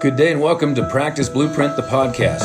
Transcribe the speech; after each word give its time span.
Good 0.00 0.16
day 0.16 0.32
and 0.32 0.40
welcome 0.40 0.74
to 0.76 0.88
Practice 0.88 1.28
Blueprint, 1.28 1.76
the 1.76 1.82
podcast. 1.82 2.40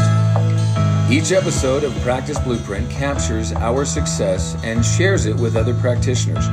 Each 1.09 1.31
episode 1.31 1.85
of 1.85 1.93
Practice 2.01 2.37
Blueprint 2.37 2.91
captures 2.91 3.53
our 3.53 3.85
success 3.85 4.57
and 4.61 4.83
shares 4.83 5.25
it 5.25 5.37
with 5.37 5.55
other 5.55 5.73
practitioners. 5.75 6.45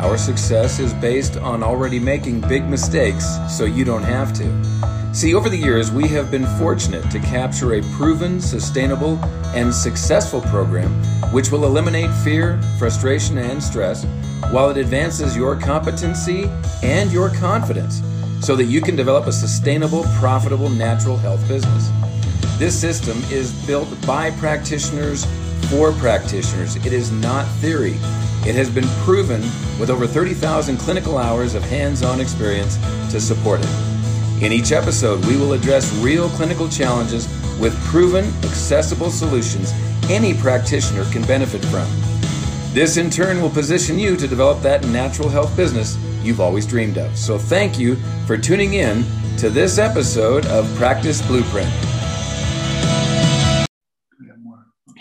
Our 0.00 0.18
success 0.18 0.80
is 0.80 0.92
based 0.94 1.36
on 1.36 1.62
already 1.62 2.00
making 2.00 2.40
big 2.40 2.64
mistakes 2.64 3.24
so 3.48 3.66
you 3.66 3.84
don't 3.84 4.02
have 4.02 4.32
to. 4.32 5.14
See, 5.14 5.32
over 5.32 5.48
the 5.48 5.56
years, 5.56 5.92
we 5.92 6.08
have 6.08 6.32
been 6.32 6.46
fortunate 6.58 7.08
to 7.12 7.20
capture 7.20 7.74
a 7.74 7.82
proven, 7.92 8.40
sustainable, 8.40 9.18
and 9.54 9.72
successful 9.72 10.40
program 10.40 10.90
which 11.32 11.52
will 11.52 11.66
eliminate 11.66 12.12
fear, 12.24 12.60
frustration, 12.80 13.38
and 13.38 13.62
stress 13.62 14.04
while 14.50 14.70
it 14.70 14.76
advances 14.76 15.36
your 15.36 15.54
competency 15.54 16.50
and 16.82 17.12
your 17.12 17.30
confidence 17.30 18.02
so 18.42 18.56
that 18.56 18.64
you 18.64 18.80
can 18.80 18.96
develop 18.96 19.26
a 19.26 19.32
sustainable, 19.32 20.02
profitable 20.18 20.68
natural 20.68 21.16
health 21.16 21.46
business. 21.46 21.90
This 22.58 22.78
system 22.78 23.22
is 23.30 23.52
built 23.66 23.88
by 24.06 24.32
practitioners 24.32 25.24
for 25.70 25.92
practitioners. 25.92 26.76
It 26.76 26.92
is 26.92 27.12
not 27.12 27.46
theory. 27.60 27.94
It 28.44 28.56
has 28.56 28.68
been 28.68 28.88
proven 29.04 29.40
with 29.78 29.90
over 29.90 30.06
30,000 30.06 30.76
clinical 30.76 31.18
hours 31.18 31.54
of 31.54 31.62
hands 31.62 32.02
on 32.02 32.20
experience 32.20 32.76
to 33.12 33.20
support 33.20 33.60
it. 33.62 34.42
In 34.42 34.50
each 34.50 34.72
episode, 34.72 35.24
we 35.26 35.36
will 35.36 35.52
address 35.52 35.94
real 35.98 36.28
clinical 36.30 36.68
challenges 36.68 37.28
with 37.60 37.78
proven, 37.84 38.24
accessible 38.42 39.10
solutions 39.10 39.72
any 40.10 40.34
practitioner 40.34 41.04
can 41.12 41.22
benefit 41.22 41.64
from. 41.66 41.88
This, 42.74 42.96
in 42.96 43.08
turn, 43.08 43.40
will 43.40 43.50
position 43.50 44.00
you 44.00 44.16
to 44.16 44.26
develop 44.26 44.60
that 44.62 44.84
natural 44.86 45.28
health 45.28 45.56
business 45.56 45.96
you've 46.24 46.40
always 46.40 46.66
dreamed 46.66 46.98
of. 46.98 47.16
So, 47.16 47.38
thank 47.38 47.78
you 47.78 47.96
for 48.26 48.36
tuning 48.36 48.74
in 48.74 49.04
to 49.38 49.50
this 49.50 49.78
episode 49.78 50.46
of 50.46 50.72
Practice 50.76 51.20
Blueprint. 51.26 51.72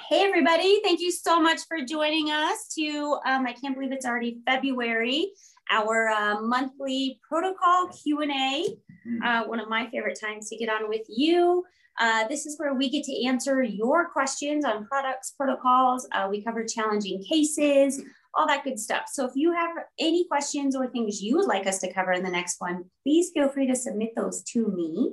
Hey 0.09 0.25
everybody! 0.25 0.81
Thank 0.83 0.99
you 0.99 1.09
so 1.09 1.39
much 1.39 1.61
for 1.69 1.77
joining 1.85 2.31
us. 2.31 2.73
To 2.77 3.17
um, 3.25 3.47
I 3.47 3.53
can't 3.53 3.75
believe 3.75 3.93
it's 3.93 4.05
already 4.05 4.41
February. 4.45 5.31
Our 5.71 6.09
uh, 6.09 6.41
monthly 6.41 7.17
protocol 7.29 7.87
Q 8.03 8.19
and 8.19 8.31
A. 8.31 8.65
Mm-hmm. 9.07 9.23
Uh, 9.23 9.47
one 9.47 9.61
of 9.61 9.69
my 9.69 9.89
favorite 9.89 10.19
times 10.21 10.49
to 10.49 10.57
get 10.57 10.67
on 10.67 10.89
with 10.89 11.05
you. 11.07 11.63
Uh, 11.97 12.27
this 12.27 12.45
is 12.45 12.59
where 12.59 12.73
we 12.73 12.89
get 12.89 13.03
to 13.05 13.25
answer 13.25 13.63
your 13.63 14.09
questions 14.09 14.65
on 14.65 14.85
products, 14.85 15.31
protocols. 15.31 16.07
Uh, 16.11 16.27
we 16.29 16.43
cover 16.43 16.65
challenging 16.65 17.23
cases, 17.23 18.01
all 18.33 18.47
that 18.47 18.63
good 18.63 18.79
stuff. 18.79 19.03
So 19.11 19.25
if 19.25 19.31
you 19.35 19.53
have 19.53 19.71
any 19.99 20.25
questions 20.27 20.75
or 20.75 20.87
things 20.87 21.21
you 21.21 21.37
would 21.37 21.47
like 21.47 21.67
us 21.67 21.79
to 21.79 21.93
cover 21.93 22.11
in 22.13 22.23
the 22.23 22.29
next 22.29 22.55
one, 22.59 22.85
please 23.03 23.31
feel 23.33 23.49
free 23.49 23.67
to 23.67 23.75
submit 23.75 24.11
those 24.15 24.43
to 24.53 24.67
me. 24.67 25.11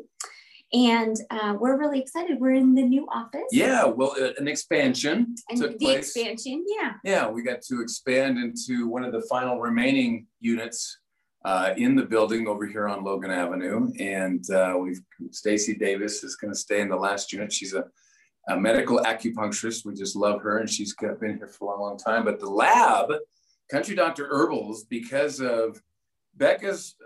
And 0.72 1.16
uh, 1.30 1.56
we're 1.58 1.78
really 1.78 1.98
excited. 1.98 2.38
We're 2.38 2.52
in 2.52 2.74
the 2.74 2.82
new 2.82 3.06
office. 3.10 3.48
Yeah, 3.50 3.86
well, 3.86 4.14
uh, 4.20 4.32
an 4.36 4.46
expansion 4.48 5.34
and 5.48 5.58
took 5.58 5.78
the 5.78 5.84
place. 5.84 6.14
expansion, 6.14 6.64
yeah. 6.68 6.92
Yeah, 7.04 7.28
we 7.28 7.42
got 7.42 7.62
to 7.62 7.80
expand 7.80 8.38
into 8.38 8.86
one 8.86 9.02
of 9.02 9.12
the 9.12 9.22
final 9.30 9.60
remaining 9.60 10.26
units 10.40 10.98
uh, 11.44 11.72
in 11.78 11.96
the 11.96 12.04
building 12.04 12.46
over 12.46 12.66
here 12.66 12.86
on 12.86 13.02
Logan 13.02 13.30
Avenue, 13.30 13.90
and 13.98 14.44
uh, 14.50 14.76
we've 14.78 15.00
Stacy 15.30 15.74
Davis 15.74 16.22
is 16.22 16.36
going 16.36 16.52
to 16.52 16.58
stay 16.58 16.80
in 16.80 16.88
the 16.90 16.96
last 16.96 17.32
unit. 17.32 17.50
She's 17.50 17.72
a 17.72 17.84
a 18.48 18.58
medical 18.58 18.98
acupuncturist. 18.98 19.84
We 19.84 19.94
just 19.94 20.16
love 20.16 20.40
her, 20.42 20.58
and 20.58 20.68
she's 20.68 20.94
been 20.94 21.36
here 21.36 21.46
for 21.46 21.64
a 21.64 21.70
long, 21.70 21.80
long 21.80 21.98
time. 21.98 22.24
But 22.24 22.40
the 22.40 22.48
lab, 22.48 23.12
Country 23.70 23.94
Doctor 23.94 24.26
Herbals, 24.26 24.84
because 24.84 25.40
of 25.40 25.80
Becca's 26.36 26.96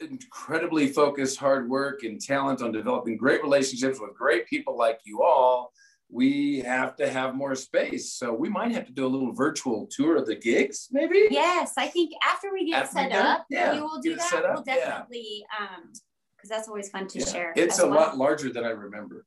incredibly 0.00 0.88
focused 0.88 1.38
hard 1.38 1.68
work 1.68 2.02
and 2.02 2.20
talent 2.20 2.62
on 2.62 2.72
developing 2.72 3.16
great 3.16 3.42
relationships 3.42 3.98
with 4.00 4.14
great 4.14 4.46
people 4.46 4.76
like 4.76 5.00
you 5.04 5.22
all, 5.22 5.72
we 6.10 6.60
have 6.60 6.96
to 6.96 7.08
have 7.08 7.34
more 7.34 7.54
space. 7.54 8.12
So 8.12 8.32
we 8.32 8.48
might 8.48 8.72
have 8.72 8.86
to 8.86 8.92
do 8.92 9.06
a 9.06 9.08
little 9.08 9.32
virtual 9.32 9.86
tour 9.90 10.16
of 10.16 10.26
the 10.26 10.36
gigs, 10.36 10.88
maybe. 10.90 11.28
Yes, 11.30 11.74
I 11.76 11.88
think 11.88 12.12
after 12.24 12.52
we 12.52 12.70
get 12.70 12.82
after 12.82 12.94
set 12.94 13.10
we 13.10 13.16
up, 13.16 13.46
yeah, 13.50 13.74
we 13.74 13.80
will 13.80 14.00
do 14.00 14.16
that. 14.16 14.42
We'll 14.54 14.62
definitely, 14.62 15.44
yeah. 15.58 15.66
um, 15.66 15.92
because 16.36 16.48
that's 16.48 16.68
always 16.68 16.88
fun 16.88 17.08
to 17.08 17.18
yeah. 17.18 17.26
share. 17.26 17.52
It's 17.56 17.78
a 17.80 17.86
well. 17.86 17.96
lot 17.96 18.16
larger 18.16 18.50
than 18.50 18.64
I 18.64 18.70
remember. 18.70 19.26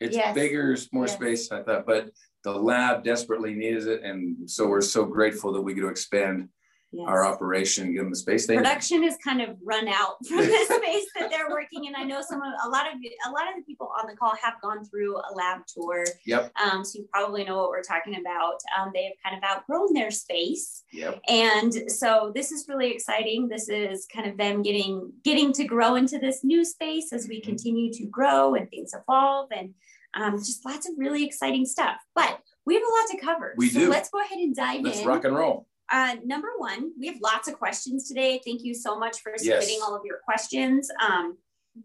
It's 0.00 0.16
yes. 0.16 0.34
bigger, 0.34 0.76
more 0.92 1.06
yes. 1.06 1.14
space 1.14 1.52
I 1.52 1.62
thought, 1.62 1.86
but 1.86 2.10
the 2.42 2.52
lab 2.52 3.04
desperately 3.04 3.54
needs 3.54 3.86
it. 3.86 4.02
And 4.02 4.50
so 4.50 4.66
we're 4.66 4.80
so 4.80 5.04
grateful 5.04 5.52
that 5.52 5.60
we 5.60 5.74
get 5.74 5.82
to 5.82 5.88
expand 5.88 6.48
yes. 6.92 7.06
our 7.08 7.24
operation, 7.24 7.92
give 7.92 8.02
them 8.02 8.10
the 8.10 8.16
space 8.16 8.46
they 8.46 8.56
production 8.56 9.04
is 9.04 9.16
kind 9.22 9.40
of 9.40 9.56
run 9.62 9.88
out 9.88 10.14
from 10.26 10.38
the 10.38 10.64
space 10.64 11.06
that 11.18 11.30
they're 11.30 11.48
working 11.48 11.84
in. 11.84 11.94
I 11.96 12.04
know 12.04 12.22
some 12.26 12.40
of 12.42 12.52
a 12.64 12.68
lot 12.68 12.86
of 12.86 12.94
a 12.94 13.30
lot 13.30 13.48
of 13.48 13.56
the 13.56 13.62
people 13.66 13.90
on 13.98 14.08
the 14.08 14.16
call 14.16 14.34
have 14.42 14.54
gone 14.62 14.84
through 14.84 15.16
a 15.16 15.34
lab 15.34 15.60
tour. 15.66 16.04
Yep. 16.26 16.52
Um, 16.60 16.84
so 16.84 16.98
you 16.98 17.08
probably 17.12 17.44
know 17.44 17.56
what 17.56 17.68
we're 17.68 17.82
talking 17.82 18.16
about. 18.20 18.58
Um, 18.78 18.90
they 18.94 19.04
have 19.04 19.14
kind 19.24 19.36
of 19.36 19.48
outgrown 19.48 19.92
their 19.94 20.10
space. 20.10 20.84
Yep. 20.92 21.20
And 21.28 21.90
so 21.90 22.32
this 22.34 22.52
is 22.52 22.66
really 22.68 22.90
exciting. 22.90 23.48
This 23.48 23.68
is 23.68 24.06
kind 24.12 24.28
of 24.28 24.36
them 24.36 24.62
getting 24.62 25.12
getting 25.24 25.52
to 25.54 25.64
grow 25.64 25.94
into 25.96 26.18
this 26.18 26.42
new 26.44 26.64
space 26.64 27.12
as 27.12 27.28
we 27.28 27.40
mm-hmm. 27.40 27.50
continue 27.50 27.92
to 27.92 28.06
grow 28.06 28.54
and 28.54 28.68
things 28.70 28.94
evolve 28.94 29.50
and 29.56 29.74
um, 30.14 30.38
just 30.38 30.64
lots 30.64 30.88
of 30.88 30.94
really 30.96 31.24
exciting 31.24 31.64
stuff. 31.64 31.96
But 32.14 32.40
we 32.66 32.74
have 32.74 32.82
a 32.82 32.86
lot 32.86 33.10
to 33.10 33.16
cover. 33.18 33.54
We 33.56 33.68
so 33.68 33.80
do. 33.80 33.90
Let's 33.90 34.10
go 34.10 34.20
ahead 34.20 34.38
and 34.38 34.54
dive 34.54 34.82
let's 34.82 35.00
in. 35.00 35.06
Let's 35.06 35.06
rock 35.06 35.24
and 35.24 35.34
roll. 35.34 35.66
Uh, 35.90 36.16
number 36.24 36.48
one, 36.56 36.92
we 36.98 37.08
have 37.08 37.16
lots 37.20 37.48
of 37.48 37.54
questions 37.54 38.06
today. 38.06 38.40
Thank 38.44 38.62
you 38.62 38.74
so 38.74 38.98
much 38.98 39.20
for 39.20 39.32
submitting 39.36 39.68
yes. 39.68 39.82
all 39.82 39.96
of 39.96 40.02
your 40.04 40.18
questions. 40.24 40.88
Um, 41.04 41.36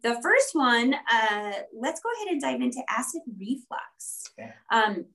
the 0.03 0.19
first 0.21 0.49
one, 0.53 0.93
uh, 0.93 1.53
let's 1.73 2.01
go 2.01 2.09
ahead 2.15 2.31
and 2.31 2.41
dive 2.41 2.61
into 2.61 2.81
acid 2.89 3.21
reflux. 3.37 4.23
Yeah. 4.37 4.51
Um, 4.71 5.05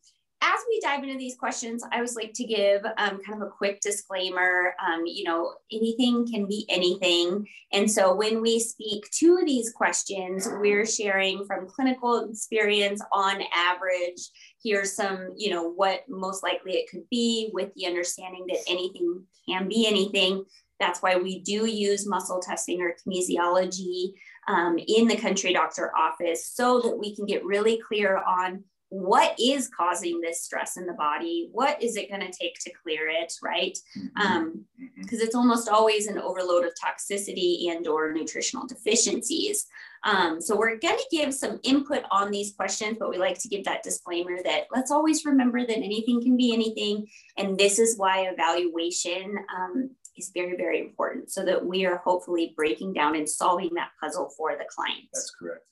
as 0.42 0.60
we 0.68 0.80
dive 0.80 1.02
into 1.02 1.18
these 1.18 1.36
questions, 1.36 1.84
I 1.90 1.96
always 1.96 2.16
like 2.16 2.32
to 2.34 2.44
give 2.44 2.82
um, 2.96 3.20
kind 3.22 3.40
of 3.40 3.42
a 3.42 3.50
quick 3.50 3.80
disclaimer. 3.80 4.74
Um, 4.84 5.04
you 5.04 5.24
know, 5.24 5.54
anything 5.70 6.26
can 6.26 6.46
be 6.46 6.64
anything. 6.68 7.46
And 7.72 7.90
so 7.90 8.14
when 8.14 8.40
we 8.40 8.58
speak 8.58 9.10
to 9.18 9.42
these 9.44 9.70
questions, 9.72 10.48
we're 10.60 10.86
sharing 10.86 11.44
from 11.44 11.68
clinical 11.68 12.28
experience 12.30 13.02
on 13.12 13.42
average. 13.54 14.30
Here's 14.62 14.92
some, 14.92 15.34
you 15.36 15.50
know, 15.50 15.70
what 15.70 16.04
most 16.08 16.42
likely 16.42 16.72
it 16.72 16.90
could 16.90 17.08
be 17.10 17.50
with 17.52 17.74
the 17.74 17.86
understanding 17.86 18.46
that 18.48 18.60
anything 18.66 19.22
can 19.46 19.68
be 19.68 19.86
anything. 19.86 20.44
That's 20.78 21.02
why 21.02 21.16
we 21.16 21.40
do 21.40 21.66
use 21.66 22.08
muscle 22.08 22.40
testing 22.40 22.80
or 22.80 22.96
kinesiology 23.06 24.12
um, 24.48 24.78
in 24.78 25.06
the 25.06 25.16
country 25.16 25.52
doctor 25.52 25.92
office 25.94 26.46
so 26.46 26.80
that 26.80 26.96
we 26.96 27.14
can 27.14 27.26
get 27.26 27.44
really 27.44 27.78
clear 27.86 28.16
on 28.16 28.64
what 28.90 29.38
is 29.38 29.68
causing 29.68 30.20
this 30.20 30.42
stress 30.42 30.76
in 30.76 30.84
the 30.84 30.92
body? 30.92 31.48
What 31.52 31.80
is 31.82 31.96
it 31.96 32.10
going 32.10 32.20
to 32.20 32.32
take 32.32 32.58
to 32.60 32.72
clear 32.82 33.08
it 33.08 33.32
right? 33.42 33.78
Because 33.94 34.10
mm-hmm. 34.10 34.36
um, 34.36 34.64
mm-hmm. 34.80 35.04
it's 35.12 35.34
almost 35.34 35.68
always 35.68 36.08
an 36.08 36.18
overload 36.18 36.64
of 36.64 36.72
toxicity 36.72 37.70
and 37.70 37.86
or 37.86 38.12
nutritional 38.12 38.66
deficiencies. 38.66 39.66
Um, 40.02 40.40
so 40.40 40.56
we're 40.56 40.78
going 40.78 40.96
to 40.96 41.16
give 41.16 41.32
some 41.32 41.60
input 41.62 42.04
on 42.10 42.30
these 42.30 42.54
questions 42.54 42.96
but 42.98 43.10
we 43.10 43.18
like 43.18 43.38
to 43.40 43.48
give 43.48 43.64
that 43.64 43.82
disclaimer 43.82 44.42
that 44.44 44.64
let's 44.74 44.90
always 44.90 45.26
remember 45.26 45.60
that 45.60 45.76
anything 45.76 46.22
can 46.22 46.38
be 46.38 46.54
anything 46.54 47.06
and 47.36 47.58
this 47.58 47.78
is 47.78 47.98
why 47.98 48.22
evaluation 48.22 49.36
um, 49.54 49.90
is 50.16 50.30
very 50.32 50.56
very 50.56 50.80
important 50.80 51.30
so 51.30 51.44
that 51.44 51.64
we 51.64 51.84
are 51.84 51.98
hopefully 51.98 52.54
breaking 52.56 52.94
down 52.94 53.14
and 53.14 53.28
solving 53.28 53.74
that 53.74 53.90
puzzle 54.00 54.32
for 54.38 54.56
the 54.56 54.64
client 54.74 55.04
that's 55.12 55.34
correct 55.38 55.66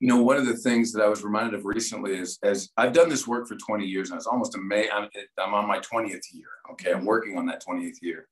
you 0.00 0.08
know, 0.08 0.22
one 0.22 0.36
of 0.36 0.46
the 0.46 0.56
things 0.56 0.92
that 0.92 1.02
I 1.02 1.08
was 1.08 1.24
reminded 1.24 1.54
of 1.54 1.64
recently 1.64 2.16
is 2.16 2.38
as 2.42 2.70
I've 2.76 2.92
done 2.92 3.08
this 3.08 3.26
work 3.26 3.46
for 3.46 3.56
20 3.56 3.86
years 3.86 4.10
and 4.10 4.16
it's 4.16 4.26
almost 4.26 4.54
amazing. 4.56 4.90
I'm, 4.92 5.08
I'm 5.38 5.54
on 5.54 5.68
my 5.68 5.78
20th 5.78 6.24
year. 6.32 6.48
Okay. 6.72 6.92
I'm 6.92 7.04
working 7.04 7.38
on 7.38 7.46
that 7.46 7.64
20th 7.64 8.02
year. 8.02 8.26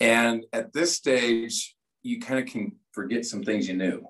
And 0.00 0.44
at 0.52 0.72
this 0.72 0.94
stage, 0.96 1.76
you 2.02 2.20
kind 2.20 2.40
of 2.40 2.46
can 2.46 2.72
forget 2.92 3.24
some 3.24 3.42
things 3.42 3.68
you 3.68 3.76
knew. 3.76 4.04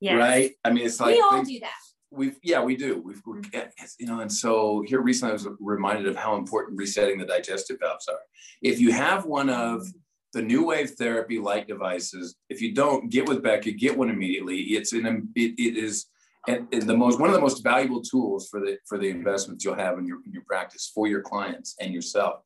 Yes. 0.00 0.18
Right. 0.18 0.52
I 0.64 0.70
mean, 0.70 0.84
it's 0.84 1.00
like 1.00 1.14
we 1.14 1.20
all 1.20 1.32
things, 1.32 1.48
do 1.48 1.60
that. 1.60 1.72
We've, 2.10 2.38
yeah, 2.42 2.62
we 2.62 2.76
do. 2.76 3.00
We've, 3.00 3.22
mm-hmm. 3.22 3.60
you 3.98 4.06
know, 4.06 4.20
and 4.20 4.32
so 4.32 4.82
here 4.86 5.00
recently 5.00 5.30
I 5.30 5.34
was 5.34 5.48
reminded 5.60 6.06
of 6.06 6.16
how 6.16 6.36
important 6.36 6.78
resetting 6.78 7.18
the 7.18 7.26
digestive 7.26 7.78
valves 7.80 8.08
are. 8.08 8.18
If 8.62 8.80
you 8.80 8.92
have 8.92 9.24
one 9.24 9.50
of 9.50 9.86
the 10.32 10.42
new 10.42 10.66
wave 10.66 10.90
therapy 10.90 11.38
light 11.38 11.68
devices, 11.68 12.36
if 12.48 12.60
you 12.60 12.74
don't 12.74 13.08
get 13.08 13.28
with 13.28 13.42
Becca, 13.42 13.70
get 13.72 13.96
one 13.96 14.10
immediately. 14.10 14.58
It's 14.58 14.92
an, 14.92 15.28
it, 15.36 15.54
it 15.58 15.76
is 15.76 16.06
and, 16.48 16.68
the 16.70 16.96
most 16.96 17.18
one 17.18 17.28
of 17.28 17.34
the 17.34 17.40
most 17.40 17.62
valuable 17.62 18.02
tools 18.02 18.48
for 18.48 18.60
the 18.60 18.78
for 18.86 18.98
the 18.98 19.08
investments 19.08 19.64
you'll 19.64 19.74
have 19.74 19.98
in 19.98 20.06
your 20.06 20.18
in 20.26 20.32
your 20.32 20.44
practice 20.46 20.90
for 20.94 21.06
your 21.06 21.22
clients 21.22 21.76
and 21.80 21.92
yourself, 21.92 22.40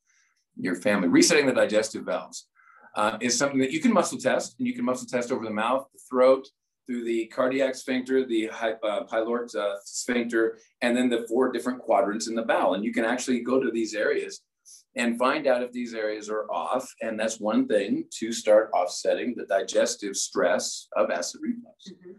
your 0.56 0.76
family. 0.76 1.08
Resetting 1.08 1.46
the 1.46 1.52
digestive 1.52 2.04
valves 2.04 2.48
uh, 2.96 3.18
is 3.20 3.36
something 3.36 3.58
that 3.60 3.72
you 3.72 3.80
can 3.80 3.92
muscle 3.92 4.18
test, 4.18 4.56
and 4.58 4.66
you 4.66 4.74
can 4.74 4.84
muscle 4.84 5.06
test 5.06 5.32
over 5.32 5.44
the 5.44 5.50
mouth, 5.50 5.86
the 5.92 6.00
throat, 6.08 6.48
through 6.86 7.04
the 7.04 7.26
cardiac 7.26 7.74
sphincter, 7.74 8.24
the 8.24 8.48
uh, 8.50 9.04
pyloric 9.04 9.54
uh, 9.54 9.76
sphincter, 9.84 10.58
and 10.80 10.96
then 10.96 11.08
the 11.08 11.26
four 11.28 11.52
different 11.52 11.80
quadrants 11.80 12.28
in 12.28 12.34
the 12.34 12.42
bowel. 12.42 12.74
And 12.74 12.84
you 12.84 12.92
can 12.92 13.04
actually 13.04 13.40
go 13.40 13.60
to 13.62 13.70
these 13.70 13.94
areas 13.94 14.40
and 14.96 15.18
find 15.18 15.46
out 15.46 15.62
if 15.62 15.70
these 15.70 15.94
areas 15.94 16.30
are 16.30 16.50
off. 16.50 16.92
And 17.02 17.20
that's 17.20 17.38
one 17.38 17.68
thing 17.68 18.04
to 18.18 18.32
start 18.32 18.70
offsetting 18.72 19.34
the 19.36 19.44
digestive 19.44 20.16
stress 20.16 20.88
of 20.96 21.10
acid 21.10 21.40
reflux. 21.42 21.90
Mm-hmm. 21.90 22.12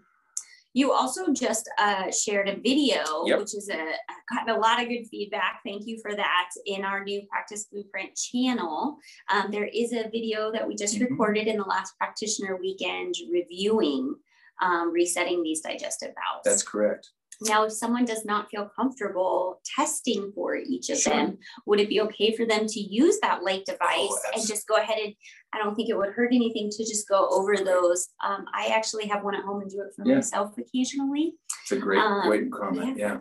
You 0.74 0.92
also 0.92 1.33
just 1.33 1.69
uh, 1.80 2.12
shared 2.12 2.48
a 2.48 2.56
video, 2.56 3.25
yep. 3.25 3.39
which 3.39 3.56
is 3.56 3.69
a 3.69 3.94
gotten 4.31 4.56
a 4.56 4.60
lot 4.60 4.81
of 4.81 4.88
good 4.88 5.07
feedback. 5.10 5.62
Thank 5.66 5.88
you 5.88 6.00
for 6.01 6.16
that 6.16 6.50
in 6.66 6.83
our 6.83 7.04
new 7.04 7.24
Practice 7.27 7.66
Blueprint 7.71 8.16
channel. 8.16 8.98
Um, 9.31 9.50
there 9.51 9.66
is 9.66 9.94
a 9.94 10.10
video 10.10 10.51
that 10.51 10.68
we 10.68 10.75
just 10.75 10.95
mm-hmm. 10.95 11.06
recorded 11.06 11.48
in 11.48 11.57
the 11.57 11.63
last 11.63 11.98
practitioner 11.98 12.57
weekend 12.57 13.16
reviewing 13.31 14.16
um, 14.62 14.92
resetting 14.92 15.42
these 15.42 15.62
digestive 15.62 16.10
valves. 16.10 16.44
That's 16.44 16.63
correct. 16.63 17.10
Now, 17.41 17.65
if 17.65 17.71
someone 17.71 18.06
does 18.06 18.25
not 18.25 18.50
feel 18.50 18.69
comfortable 18.75 19.62
testing 19.63 20.31
for 20.36 20.57
each 20.57 20.89
of 20.89 20.97
sure. 20.97 21.13
them, 21.13 21.38
would 21.65 21.80
it 21.80 21.88
be 21.88 22.01
okay 22.01 22.36
for 22.36 22.45
them 22.45 22.68
to 22.68 22.80
use 22.80 23.19
that 23.21 23.44
light 23.44 23.65
device 23.65 23.80
oh, 23.89 24.19
and 24.33 24.45
just 24.45 24.68
go 24.68 24.75
ahead 24.75 24.97
and 25.01 25.13
I 25.53 25.57
don't 25.57 25.75
think 25.75 25.89
it 25.89 25.97
would 25.97 26.13
hurt 26.13 26.33
anything 26.33 26.69
to 26.69 26.83
just 26.83 27.07
go 27.07 27.27
over 27.31 27.56
those. 27.57 28.09
Um, 28.24 28.45
I 28.53 28.68
actually 28.68 29.07
have 29.07 29.24
one 29.24 29.36
at 29.36 29.44
home 29.44 29.62
and 29.62 29.71
do 29.71 29.81
it 29.81 29.94
for 29.95 30.06
yeah. 30.06 30.15
myself 30.15 30.53
occasionally. 30.57 31.36
It's 31.63 31.71
a 31.71 31.77
great, 31.77 32.00
um, 32.00 32.27
great 32.27 32.51
comment. 32.51 32.97
Yeah. 32.97 33.13
yeah. 33.13 33.18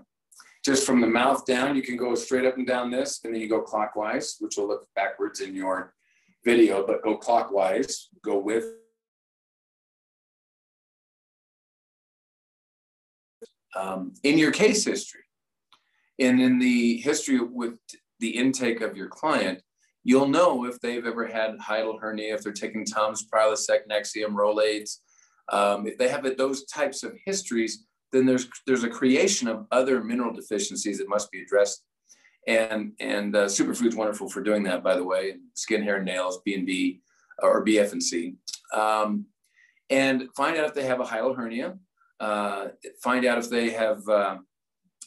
Just 0.64 0.84
from 0.84 1.00
the 1.00 1.06
mouth 1.06 1.46
down, 1.46 1.76
you 1.76 1.82
can 1.82 1.96
go 1.96 2.14
straight 2.14 2.44
up 2.44 2.56
and 2.58 2.66
down 2.66 2.90
this, 2.90 3.20
and 3.24 3.32
then 3.32 3.40
you 3.40 3.48
go 3.48 3.62
clockwise, 3.62 4.36
which 4.40 4.56
will 4.56 4.68
look 4.68 4.86
backwards 4.94 5.40
in 5.40 5.54
your 5.54 5.94
video, 6.44 6.86
but 6.86 7.02
go 7.02 7.16
clockwise, 7.16 8.08
go 8.22 8.38
with 8.38 8.66
um, 13.76 14.14
in 14.22 14.38
your 14.38 14.50
case 14.50 14.84
history 14.84 15.22
and 16.18 16.40
in 16.40 16.58
the 16.58 16.96
history 16.98 17.40
with 17.40 17.74
the 18.20 18.30
intake 18.30 18.80
of 18.80 18.96
your 18.96 19.08
client, 19.08 19.62
you'll 20.04 20.28
know 20.28 20.64
if 20.64 20.80
they've 20.80 21.06
ever 21.06 21.26
had 21.26 21.58
hiatal 21.58 22.00
hernia, 22.00 22.34
if 22.34 22.42
they're 22.42 22.52
taking 22.52 22.84
Tums, 22.84 23.26
Prilosec, 23.32 23.80
Nexium, 23.90 24.34
Rolaids. 24.34 24.98
Um, 25.50 25.86
if 25.86 25.96
they 25.96 26.08
have 26.08 26.26
those 26.36 26.64
types 26.66 27.02
of 27.02 27.14
histories, 27.24 27.86
then 28.12 28.26
there's 28.26 28.48
there's 28.66 28.84
a 28.84 28.88
creation 28.88 29.48
of 29.48 29.66
other 29.70 30.02
mineral 30.02 30.32
deficiencies 30.32 30.98
that 30.98 31.08
must 31.08 31.30
be 31.30 31.42
addressed. 31.42 31.84
And 32.46 32.92
and 33.00 33.36
uh, 33.36 33.44
superfood's 33.46 33.96
wonderful 33.96 34.28
for 34.28 34.42
doing 34.42 34.62
that, 34.64 34.82
by 34.82 34.96
the 34.96 35.04
way. 35.04 35.36
Skin, 35.54 35.82
hair, 35.82 36.02
nails, 36.02 36.40
B 36.44 36.54
and 36.54 36.66
B, 36.66 37.00
or 37.42 37.64
BF 37.64 37.92
and 37.92 38.02
C. 38.02 38.34
Um, 38.74 39.26
and 39.90 40.28
find 40.36 40.56
out 40.56 40.66
if 40.66 40.74
they 40.74 40.84
have 40.84 41.00
a 41.00 41.04
hiatal 41.04 41.36
hernia 41.36 41.78
uh, 42.20 42.68
find 43.02 43.24
out 43.24 43.38
if 43.38 43.50
they 43.50 43.70
have, 43.70 44.06
uh, 44.08 44.38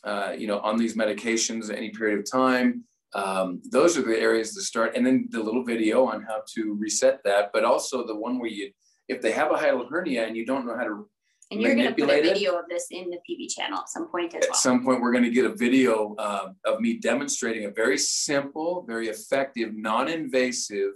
uh, 0.04 0.34
you 0.38 0.48
know, 0.48 0.60
on 0.60 0.78
these 0.78 0.96
medications 0.96 1.76
any 1.76 1.90
period 1.90 2.20
of 2.20 2.30
time. 2.30 2.84
Um, 3.14 3.62
those 3.70 3.98
are 3.98 4.02
the 4.02 4.18
areas 4.18 4.54
to 4.56 4.62
start. 4.62 4.96
And 4.96 5.06
then 5.06 5.28
the 5.32 5.44
little 5.44 5.64
video 5.64 6.06
on 6.06 6.24
how 6.24 6.44
to 6.56 6.78
reset 6.80 7.20
that, 7.26 7.52
but 7.54 7.66
also 7.66 8.08
the 8.08 8.16
one 8.16 8.40
where 8.40 8.50
you, 8.50 8.72
if 9.10 9.22
they 9.22 9.32
have 9.32 9.52
a 9.52 9.56
hiatal 9.56 9.90
hernia 9.90 10.26
and 10.26 10.38
you 10.38 10.46
don't 10.46 10.66
know 10.66 10.78
how 10.78 10.86
to 10.86 11.10
and 11.52 11.62
you're 11.62 11.76
going 11.76 11.94
to 11.94 11.94
put 11.94 12.10
a 12.10 12.22
video 12.22 12.58
of 12.58 12.70
this 12.70 12.88
in 12.92 13.10
the 13.10 13.18
PB 13.18 13.54
channel 13.54 13.80
at 13.80 13.90
some 13.90 14.08
point 14.08 14.34
as 14.34 14.36
at 14.36 14.42
well. 14.44 14.52
At 14.52 14.56
some 14.56 14.86
point, 14.86 15.02
we're 15.02 15.12
going 15.12 15.26
to 15.26 15.30
get 15.30 15.44
a 15.44 15.54
video 15.54 16.16
uh, 16.18 16.54
of 16.66 16.80
me 16.80 16.98
demonstrating 16.98 17.66
a 17.66 17.72
very 17.72 17.98
simple, 17.98 18.86
very 18.88 19.10
effective, 19.10 19.76
non-invasive 19.76 20.94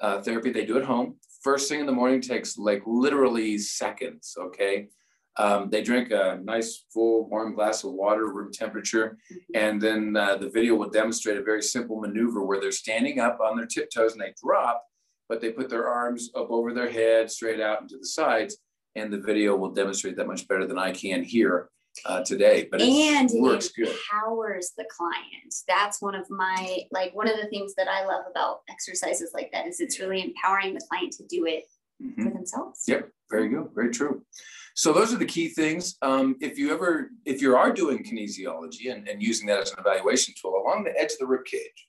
uh, 0.00 0.20
therapy 0.20 0.50
they 0.50 0.66
do 0.66 0.78
at 0.78 0.84
home. 0.84 1.14
First 1.42 1.68
thing 1.68 1.78
in 1.78 1.86
the 1.86 1.92
morning 1.92 2.20
takes 2.20 2.58
like 2.58 2.82
literally 2.86 3.56
seconds. 3.56 4.36
Okay, 4.36 4.88
um, 5.36 5.68
they 5.70 5.82
drink 5.82 6.10
a 6.10 6.38
nice 6.42 6.84
full 6.92 7.28
warm 7.28 7.54
glass 7.54 7.82
of 7.84 7.92
water, 7.92 8.32
room 8.32 8.52
temperature, 8.52 9.18
mm-hmm. 9.32 9.38
and 9.54 9.80
then 9.80 10.16
uh, 10.16 10.36
the 10.36 10.50
video 10.50 10.74
will 10.76 10.90
demonstrate 10.90 11.38
a 11.38 11.42
very 11.42 11.62
simple 11.62 12.00
maneuver 12.00 12.44
where 12.44 12.60
they're 12.60 12.72
standing 12.72 13.18
up 13.18 13.38
on 13.40 13.56
their 13.56 13.66
tiptoes 13.66 14.12
and 14.12 14.20
they 14.20 14.32
drop, 14.42 14.84
but 15.28 15.40
they 15.40 15.50
put 15.50 15.68
their 15.68 15.88
arms 15.88 16.30
up 16.36 16.50
over 16.50 16.72
their 16.72 16.90
head, 16.90 17.30
straight 17.30 17.60
out 17.60 17.82
into 17.82 17.98
the 17.98 18.06
sides, 18.06 18.58
and 18.94 19.12
the 19.12 19.20
video 19.20 19.56
will 19.56 19.72
demonstrate 19.72 20.16
that 20.16 20.28
much 20.28 20.46
better 20.46 20.66
than 20.66 20.78
I 20.78 20.92
can 20.92 21.24
here 21.24 21.68
uh, 22.06 22.22
today. 22.22 22.68
But 22.70 22.80
and 22.80 23.30
it 23.30 23.40
works 23.40 23.70
it 23.76 23.88
empowers 23.88 24.72
good. 24.76 24.84
the 24.84 24.88
client. 24.96 25.54
That's 25.66 26.00
one 26.00 26.14
of 26.14 26.28
my 26.30 26.80
like 26.92 27.14
one 27.14 27.28
of 27.28 27.36
the 27.36 27.48
things 27.48 27.74
that 27.76 27.88
I 27.88 28.04
love 28.04 28.24
about 28.30 28.60
exercises 28.70 29.32
like 29.34 29.50
that 29.52 29.66
is 29.66 29.80
it's 29.80 29.98
really 29.98 30.22
empowering 30.22 30.74
the 30.74 30.80
client 30.88 31.12
to 31.14 31.26
do 31.26 31.46
it 31.46 31.64
mm-hmm. 32.02 32.22
for 32.22 32.30
themselves. 32.30 32.84
Yep, 32.86 33.08
very 33.30 33.48
good, 33.48 33.68
very 33.74 33.90
true. 33.90 34.24
So 34.74 34.92
those 34.92 35.14
are 35.14 35.18
the 35.18 35.24
key 35.24 35.48
things. 35.48 35.96
Um, 36.02 36.36
if 36.40 36.58
you 36.58 36.72
ever, 36.72 37.10
if 37.24 37.40
you 37.40 37.56
are 37.56 37.72
doing 37.72 38.02
kinesiology 38.02 38.92
and, 38.92 39.08
and 39.08 39.22
using 39.22 39.46
that 39.46 39.60
as 39.60 39.72
an 39.72 39.78
evaluation 39.78 40.34
tool 40.40 40.60
along 40.60 40.84
the 40.84 40.98
edge 41.00 41.12
of 41.12 41.18
the 41.20 41.26
rib 41.26 41.44
cage, 41.44 41.88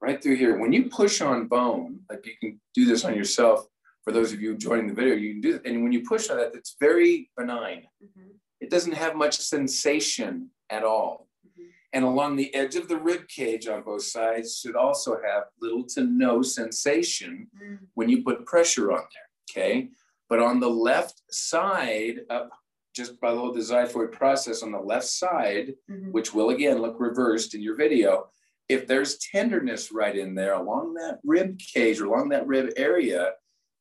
right 0.00 0.22
through 0.22 0.36
here, 0.36 0.58
when 0.58 0.72
you 0.72 0.90
push 0.90 1.22
on 1.22 1.48
bone, 1.48 2.00
like 2.10 2.26
you 2.26 2.34
can 2.38 2.60
do 2.74 2.84
this 2.84 3.04
on 3.04 3.14
yourself. 3.14 3.66
For 4.04 4.12
those 4.12 4.32
of 4.32 4.42
you 4.42 4.56
joining 4.56 4.88
the 4.88 4.94
video, 4.94 5.14
you 5.14 5.32
can 5.32 5.40
do 5.40 5.54
it. 5.54 5.62
And 5.64 5.82
when 5.82 5.92
you 5.92 6.02
push 6.02 6.28
on 6.28 6.36
that, 6.36 6.54
it's 6.54 6.76
very 6.78 7.30
benign. 7.36 7.84
Mm-hmm. 8.04 8.30
It 8.60 8.68
doesn't 8.68 8.92
have 8.92 9.14
much 9.14 9.36
sensation 9.38 10.50
at 10.70 10.82
all. 10.82 11.28
Mm-hmm. 11.46 11.68
And 11.94 12.04
along 12.04 12.36
the 12.36 12.52
edge 12.54 12.74
of 12.74 12.88
the 12.88 12.96
rib 12.96 13.28
cage 13.28 13.68
on 13.68 13.82
both 13.82 14.02
sides 14.02 14.58
should 14.58 14.76
also 14.76 15.18
have 15.24 15.44
little 15.60 15.84
to 15.94 16.02
no 16.02 16.42
sensation 16.42 17.46
mm-hmm. 17.56 17.76
when 17.94 18.08
you 18.08 18.22
put 18.22 18.44
pressure 18.44 18.92
on 18.92 18.98
there. 18.98 19.62
Okay. 19.64 19.88
But 20.32 20.40
on 20.40 20.60
the 20.60 20.70
left 20.70 21.20
side, 21.30 22.20
up 22.30 22.48
just 22.96 23.20
below 23.20 23.52
the 23.52 23.60
xiphoid 23.60 24.12
process 24.12 24.62
on 24.62 24.72
the 24.72 24.78
left 24.78 25.04
side, 25.04 25.74
mm-hmm. 25.90 26.10
which 26.10 26.32
will 26.32 26.48
again 26.48 26.78
look 26.78 26.96
reversed 26.98 27.54
in 27.54 27.60
your 27.60 27.76
video, 27.76 28.28
if 28.66 28.86
there's 28.86 29.18
tenderness 29.18 29.92
right 29.92 30.16
in 30.16 30.34
there 30.34 30.54
along 30.54 30.94
that 30.94 31.18
rib 31.22 31.58
cage 31.58 32.00
or 32.00 32.06
along 32.06 32.30
that 32.30 32.46
rib 32.46 32.70
area, 32.78 33.32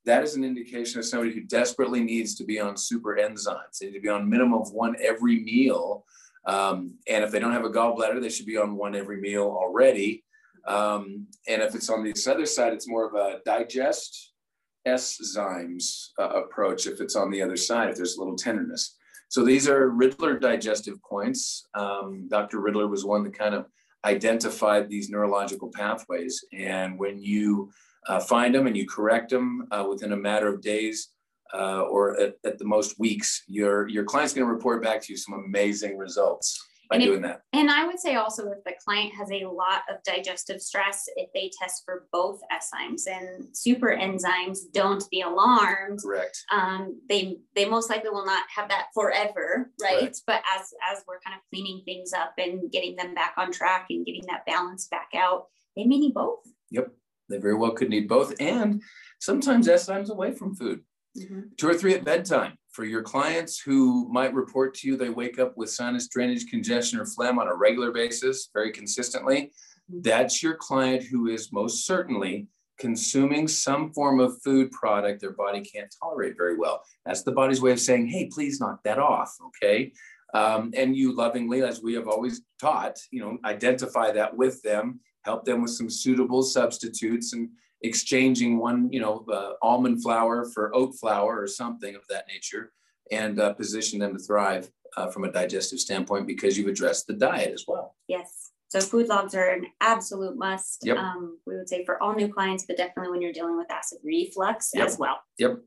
that 0.04 0.26
is 0.26 0.36
an 0.36 0.44
indication 0.44 1.00
of 1.00 1.06
somebody 1.06 1.34
who 1.34 1.40
desperately 1.40 2.02
needs 2.02 2.36
to 2.36 2.44
be 2.44 2.60
on 2.60 2.76
super 2.76 3.16
enzymes. 3.16 3.78
They 3.80 3.86
need 3.86 3.94
to 3.94 4.02
be 4.02 4.10
on 4.10 4.30
minimum 4.30 4.60
of 4.60 4.74
one 4.74 4.98
every 5.02 5.40
meal. 5.40 6.04
Um, 6.46 6.96
and 7.08 7.24
if 7.24 7.32
they 7.32 7.40
don't 7.40 7.54
have 7.54 7.64
a 7.64 7.70
gallbladder, 7.70 8.20
they 8.20 8.28
should 8.28 8.46
be 8.46 8.58
on 8.58 8.76
one 8.76 8.94
every 8.94 9.22
meal 9.22 9.44
already. 9.44 10.26
Um, 10.68 11.28
and 11.48 11.62
if 11.62 11.76
it's 11.76 11.90
on 11.90 12.04
this 12.04 12.28
other 12.28 12.46
side, 12.46 12.74
it's 12.74 12.90
more 12.90 13.08
of 13.08 13.16
a 13.16 13.40
digest 13.46 14.32
enzymes 14.88 16.08
uh, 16.20 16.30
approach 16.30 16.88
if 16.88 17.02
it's 17.02 17.16
on 17.16 17.30
the 17.30 17.42
other 17.42 17.58
side, 17.58 17.90
if 17.90 17.96
there's 17.96 18.18
a 18.18 18.20
little 18.20 18.36
tenderness. 18.36 18.98
So 19.30 19.46
these 19.46 19.68
are 19.70 19.90
Riddler 19.90 20.40
digestive 20.40 21.02
points. 21.04 21.68
Um, 21.74 22.28
Dr. 22.28 22.60
Riddler 22.60 22.88
was 22.88 23.06
one 23.06 23.24
that 23.24 23.38
kind 23.38 23.56
of 23.56 23.66
identified 24.04 24.90
these 24.90 25.10
neurological 25.10 25.70
pathways. 25.74 26.44
And 26.54 27.00
when 27.00 27.22
you 27.22 27.72
uh, 28.08 28.20
find 28.20 28.54
them 28.54 28.68
and 28.68 28.76
you 28.76 28.88
correct 28.88 29.30
them 29.30 29.68
uh, 29.72 29.86
within 29.88 30.12
a 30.12 30.18
matter 30.18 30.48
of 30.48 30.62
days 30.62 31.10
uh, 31.54 31.82
or 31.82 32.20
at, 32.20 32.36
at, 32.46 32.58
the 32.58 32.66
most 32.66 33.00
weeks, 33.00 33.44
your, 33.48 33.88
your 33.88 34.04
client's 34.04 34.34
going 34.34 34.48
to 34.48 34.52
report 34.52 34.84
back 34.84 35.02
to 35.02 35.14
you 35.14 35.18
some 35.18 35.36
amazing 35.46 35.98
results 35.98 36.62
by 36.92 36.98
and 36.98 37.06
doing 37.06 37.22
that. 37.22 37.42
And 37.54 37.72
I 37.72 37.86
would 37.86 38.00
say 38.00 38.16
also 38.16 38.52
if 38.52 38.64
the 38.66 38.74
client 38.84 39.14
has 39.18 39.32
a 39.32 39.46
lot 39.48 39.84
of 39.90 40.04
digestive 40.04 40.62
stress, 40.62 41.06
if 41.16 41.30
they 41.34 41.50
test 41.60 41.84
for 41.86 42.08
both 42.12 42.42
enzymes 42.52 43.04
and 43.08 43.48
super 43.56 43.96
enzymes, 43.96 44.60
don't 44.74 45.04
be 45.10 45.22
alarmed. 45.22 46.00
Correct. 46.04 46.38
Um, 46.52 47.00
they 47.10 47.38
they 47.56 47.66
most 47.66 47.90
likely 47.90 48.10
will 48.10 48.26
not 48.26 48.44
have 48.56 48.70
that 48.70 48.88
forever, 48.94 49.72
right? 49.82 50.02
right? 50.02 50.18
But 50.28 50.44
as 50.56 50.74
as 50.92 51.04
we're 51.08 51.22
kind 51.22 51.36
of 51.36 51.42
cleaning 51.50 51.82
things 51.86 52.12
up 52.14 52.34
and 52.38 52.72
getting 52.72 52.96
them 52.98 53.16
back 53.16 53.34
on 53.38 53.52
track 53.52 53.88
and 53.90 54.06
getting 54.06 54.26
that 54.28 54.46
balance 54.46 54.88
back 54.88 55.10
out, 55.16 55.46
they 55.76 55.86
may 55.86 55.98
need 55.98 56.14
both. 56.14 56.40
Yep, 56.72 56.90
they 57.30 57.38
very 57.38 57.56
well 57.56 57.72
could 57.72 57.90
need 57.90 58.10
both, 58.10 58.34
and 58.40 58.82
sometimes 59.20 59.68
enzymes 59.68 60.10
away 60.10 60.34
from 60.34 60.56
food. 60.56 60.82
Mm-hmm. 61.18 61.42
Two 61.58 61.68
or 61.68 61.74
three 61.74 61.94
at 61.94 62.06
bedtime 62.06 62.58
for 62.72 62.86
your 62.86 63.02
clients 63.02 63.60
who 63.60 64.08
might 64.10 64.34
report 64.34 64.74
to 64.76 64.88
you 64.88 64.96
they 64.96 65.10
wake 65.10 65.40
up 65.40 65.58
with 65.58 65.70
sinus 65.70 66.08
drainage 66.08 66.50
congestion 66.50 67.00
or 67.00 67.06
phlegm 67.06 67.38
on 67.38 67.48
a 67.48 67.54
regular 67.54 67.92
basis 67.92 68.50
very 68.54 68.72
consistently 68.72 69.52
mm-hmm. 69.92 70.02
that's 70.02 70.42
your 70.42 70.56
client 70.56 71.04
who 71.04 71.28
is 71.28 71.52
most 71.52 71.86
certainly 71.86 72.48
consuming 72.80 73.48
some 73.48 73.92
form 73.94 74.20
of 74.20 74.42
food 74.42 74.72
product 74.72 75.22
their 75.22 75.34
body 75.34 75.62
can't 75.62 75.94
tolerate 76.02 76.36
very 76.36 76.58
well 76.58 76.82
that's 77.06 77.24
the 77.24 77.32
body's 77.32 77.62
way 77.62 77.72
of 77.72 77.80
saying 77.80 78.08
hey 78.08 78.28
please 78.32 78.60
knock 78.60 78.82
that 78.84 78.98
off 78.98 79.36
okay 79.46 79.92
um, 80.34 80.72
and 80.78 80.96
you 80.96 81.14
lovingly 81.14 81.62
as 81.62 81.82
we 81.82 81.94
have 81.94 82.08
always 82.08 82.42
taught 82.60 82.98
you 83.12 83.22
know 83.22 83.38
identify 83.46 84.12
that 84.12 84.36
with 84.36 84.62
them 84.64 85.00
help 85.24 85.46
them 85.46 85.62
with 85.62 85.72
some 85.72 85.90
suitable 85.90 86.42
substitutes 86.42 87.34
and 87.34 87.50
exchanging 87.82 88.58
one, 88.58 88.92
you 88.92 89.00
know, 89.00 89.26
uh, 89.32 89.54
almond 89.62 90.02
flour 90.04 90.46
for 90.46 90.74
oat 90.76 90.96
flour 91.00 91.42
or 91.42 91.48
something 91.48 91.96
of 91.96 92.02
that 92.10 92.26
nature, 92.28 92.72
and 93.12 93.40
uh, 93.40 93.54
position 93.54 94.00
them 94.00 94.14
to 94.14 94.20
thrive 94.20 94.70
uh, 94.98 95.08
from 95.08 95.24
a 95.24 95.32
digestive 95.32 95.80
standpoint 95.80 96.28
because 96.28 96.58
you've 96.58 96.68
addressed 96.68 97.08
the 97.08 97.14
diet 97.14 97.52
as 97.54 97.66
well. 97.68 97.96
Yes. 98.08 98.52
So 98.70 98.80
food 98.80 99.08
logs 99.08 99.36
are 99.36 99.50
an 99.50 99.66
absolute 99.82 100.38
must. 100.38 100.86
Yep. 100.86 100.98
Um, 100.98 101.40
we 101.46 101.58
would 101.58 101.68
say 101.68 101.84
for 101.84 102.02
all 102.02 102.16
new 102.16 102.32
clients, 102.32 102.66
but 102.66 102.78
definitely 102.78 103.12
when 103.12 103.22
you're 103.22 103.34
dealing 103.34 103.58
with 103.58 103.70
acid 103.70 104.00
reflux 104.04 104.72
yep. 104.74 104.88
as 104.88 104.98
well. 104.98 105.20
Yep. 105.40 105.60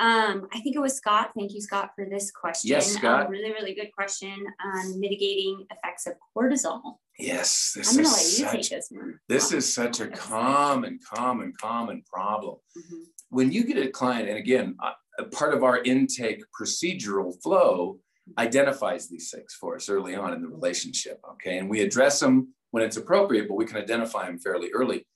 Um, 0.00 0.48
I 0.52 0.60
think 0.60 0.76
it 0.76 0.80
was 0.80 0.94
Scott. 0.94 1.30
Thank 1.36 1.54
you, 1.54 1.60
Scott, 1.60 1.90
for 1.94 2.04
this 2.04 2.30
question. 2.30 2.70
Yes, 2.70 2.92
Scott. 2.92 3.26
Um, 3.26 3.32
really, 3.32 3.52
really 3.52 3.74
good 3.74 3.92
question 3.92 4.46
on 4.64 4.98
mitigating 4.98 5.66
effects 5.70 6.06
of 6.06 6.14
cortisol. 6.36 6.98
Yes, 7.18 7.72
this 7.74 7.96
I'm 7.96 8.04
is 8.04 8.38
such, 8.38 8.70
this, 8.70 8.92
this 9.28 9.52
is 9.52 9.74
such 9.74 9.98
a 9.98 10.06
common, 10.06 11.00
common, 11.12 11.52
common 11.60 12.02
problem. 12.10 12.56
Mm-hmm. 12.76 12.96
When 13.30 13.50
you 13.50 13.64
get 13.64 13.84
a 13.84 13.90
client, 13.90 14.28
and 14.28 14.38
again, 14.38 14.76
I, 14.80 14.92
part 15.32 15.52
of 15.52 15.64
our 15.64 15.82
intake 15.82 16.42
procedural 16.58 17.40
flow 17.42 17.98
identifies 18.38 19.08
these 19.08 19.30
things 19.30 19.54
for 19.58 19.76
us 19.76 19.88
early 19.88 20.14
on 20.14 20.32
in 20.32 20.42
the 20.42 20.48
relationship. 20.48 21.20
Okay. 21.32 21.58
And 21.58 21.68
we 21.68 21.80
address 21.80 22.20
them 22.20 22.54
when 22.70 22.82
it's 22.82 22.96
appropriate, 22.96 23.48
but 23.48 23.54
we 23.54 23.64
can 23.64 23.78
identify 23.78 24.26
them 24.26 24.38
fairly 24.38 24.70
early. 24.72 25.06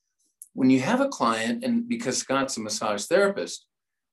When 0.54 0.70
you 0.70 0.80
have 0.80 1.00
a 1.00 1.08
client, 1.08 1.64
and 1.64 1.88
because 1.88 2.18
Scott's 2.18 2.56
a 2.56 2.60
massage 2.60 3.04
therapist, 3.04 3.66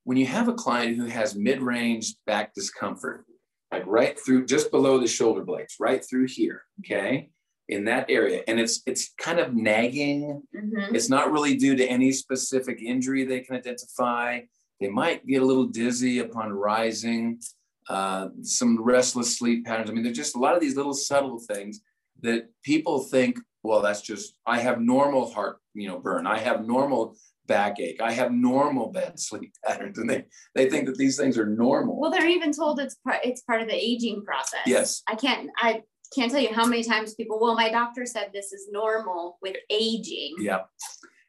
when 0.04 0.16
you 0.16 0.26
have 0.26 0.48
a 0.48 0.54
client 0.54 0.96
who 0.96 1.06
has 1.06 1.34
mid 1.34 1.60
range 1.60 2.14
back 2.26 2.54
discomfort, 2.54 3.24
like 3.72 3.86
right 3.86 4.18
through 4.18 4.46
just 4.46 4.70
below 4.70 4.98
the 4.98 5.06
shoulder 5.06 5.44
blades, 5.44 5.76
right 5.78 6.04
through 6.04 6.26
here, 6.26 6.62
okay, 6.80 7.30
in 7.70 7.84
that 7.84 8.06
area, 8.08 8.42
and 8.48 8.60
it's 8.60 8.82
it's 8.86 9.14
kind 9.18 9.38
of 9.38 9.54
nagging. 9.54 10.42
Mm-hmm. 10.54 10.94
It's 10.94 11.08
not 11.08 11.30
really 11.30 11.56
due 11.56 11.76
to 11.76 11.86
any 11.86 12.12
specific 12.12 12.82
injury 12.82 13.24
they 13.24 13.40
can 13.40 13.56
identify. 13.56 14.40
They 14.80 14.88
might 14.88 15.26
get 15.26 15.42
a 15.42 15.44
little 15.44 15.66
dizzy 15.66 16.18
upon 16.18 16.52
rising, 16.52 17.40
uh, 17.88 18.28
some 18.42 18.82
restless 18.82 19.38
sleep 19.38 19.64
patterns. 19.64 19.88
I 19.88 19.92
mean, 19.92 20.02
there's 20.02 20.16
just 20.16 20.36
a 20.36 20.38
lot 20.38 20.54
of 20.54 20.60
these 20.60 20.76
little 20.76 20.94
subtle 20.94 21.38
things 21.38 21.80
that 22.22 22.48
people 22.64 23.04
think, 23.04 23.38
well, 23.62 23.80
that's 23.82 24.00
just 24.00 24.34
I 24.46 24.58
have 24.58 24.80
normal 24.80 25.30
heart, 25.30 25.58
you 25.74 25.86
know, 25.86 25.98
burn. 25.98 26.26
I 26.26 26.38
have 26.38 26.66
normal 26.66 27.16
backache. 27.46 28.00
I 28.00 28.12
have 28.12 28.32
normal 28.32 28.90
bad 28.90 29.18
sleep 29.28 29.52
patterns, 29.64 29.98
and 29.98 30.10
they 30.10 30.24
they 30.56 30.68
think 30.68 30.86
that 30.86 30.96
these 30.96 31.16
things 31.16 31.38
are 31.38 31.46
normal. 31.46 32.00
Well, 32.00 32.10
they're 32.10 32.28
even 32.28 32.52
told 32.52 32.80
it's 32.80 32.96
part 32.96 33.20
it's 33.22 33.42
part 33.42 33.62
of 33.62 33.68
the 33.68 33.76
aging 33.76 34.24
process. 34.24 34.66
Yes. 34.66 35.02
I 35.06 35.14
can't 35.14 35.50
I 35.56 35.82
can't 36.14 36.30
tell 36.30 36.40
you 36.40 36.52
how 36.52 36.66
many 36.66 36.82
times 36.82 37.14
people. 37.14 37.38
Well, 37.40 37.54
my 37.54 37.70
doctor 37.70 38.06
said 38.06 38.30
this 38.32 38.52
is 38.52 38.68
normal 38.70 39.38
with 39.42 39.56
aging. 39.70 40.36
Yeah. 40.38 40.62